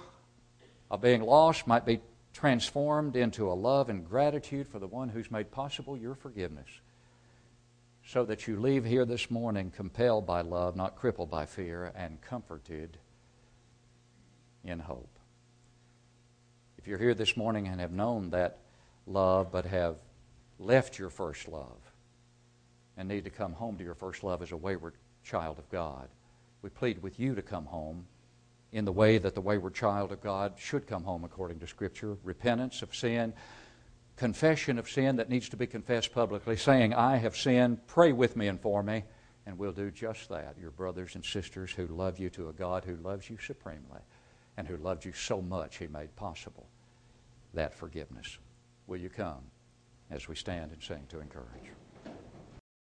of 0.89 1.01
being 1.01 1.21
lost 1.21 1.67
might 1.67 1.85
be 1.85 1.99
transformed 2.31 3.17
into 3.17 3.51
a 3.51 3.53
love 3.53 3.89
and 3.89 4.07
gratitude 4.07 4.65
for 4.65 4.79
the 4.79 4.87
one 4.87 5.09
who's 5.09 5.29
made 5.29 5.51
possible 5.51 5.97
your 5.97 6.15
forgiveness. 6.15 6.69
So 8.05 8.23
that 8.23 8.47
you 8.47 8.57
leave 8.57 8.85
here 8.85 9.03
this 9.03 9.29
morning 9.29 9.69
compelled 9.75 10.25
by 10.25 10.41
love, 10.41 10.77
not 10.77 10.95
crippled 10.95 11.29
by 11.29 11.45
fear, 11.45 11.91
and 11.93 12.21
comforted 12.21 12.97
in 14.63 14.79
hope. 14.79 15.19
If 16.77 16.87
you're 16.87 16.97
here 16.97 17.13
this 17.13 17.37
morning 17.37 17.67
and 17.67 17.79
have 17.79 17.91
known 17.91 18.31
that 18.31 18.57
love 19.05 19.51
but 19.51 19.65
have 19.65 19.97
left 20.57 20.97
your 20.97 21.09
first 21.09 21.47
love 21.47 21.79
and 22.97 23.07
need 23.07 23.23
to 23.25 23.29
come 23.29 23.53
home 23.53 23.77
to 23.77 23.83
your 23.83 23.93
first 23.93 24.23
love 24.23 24.41
as 24.41 24.51
a 24.51 24.57
wayward 24.57 24.95
child 25.23 25.59
of 25.59 25.69
God, 25.69 26.07
we 26.61 26.69
plead 26.69 27.01
with 27.01 27.19
you 27.19 27.35
to 27.35 27.41
come 27.41 27.65
home 27.65 28.07
in 28.71 28.85
the 28.85 28.91
way 28.91 29.17
that 29.17 29.35
the 29.35 29.41
wayward 29.41 29.75
child 29.75 30.11
of 30.11 30.21
God 30.21 30.53
should 30.57 30.87
come 30.87 31.03
home 31.03 31.23
according 31.23 31.59
to 31.59 31.67
Scripture 31.67 32.17
repentance 32.23 32.81
of 32.81 32.95
sin, 32.95 33.33
confession 34.15 34.79
of 34.79 34.89
sin 34.89 35.17
that 35.17 35.29
needs 35.29 35.49
to 35.49 35.57
be 35.57 35.67
confessed 35.67 36.13
publicly, 36.13 36.55
saying, 36.55 36.93
I 36.93 37.17
have 37.17 37.35
sinned, 37.35 37.85
pray 37.87 38.11
with 38.11 38.35
me 38.35 38.47
and 38.47 38.59
for 38.59 38.81
me, 38.81 39.03
and 39.45 39.57
we'll 39.57 39.71
do 39.71 39.91
just 39.91 40.29
that. 40.29 40.55
Your 40.59 40.71
brothers 40.71 41.15
and 41.15 41.25
sisters 41.25 41.71
who 41.71 41.87
love 41.87 42.17
you 42.17 42.29
to 42.31 42.49
a 42.49 42.53
God 42.53 42.85
who 42.85 42.95
loves 42.95 43.29
you 43.29 43.37
supremely 43.37 44.01
and 44.57 44.67
who 44.67 44.77
loved 44.77 45.05
you 45.05 45.13
so 45.13 45.41
much 45.41 45.77
he 45.77 45.87
made 45.87 46.15
possible 46.15 46.67
that 47.53 47.73
forgiveness. 47.73 48.37
Will 48.87 48.97
you 48.97 49.09
come 49.09 49.43
as 50.09 50.27
we 50.27 50.35
stand 50.35 50.71
and 50.71 50.81
sing 50.81 51.05
to 51.09 51.19
encourage? 51.19 51.71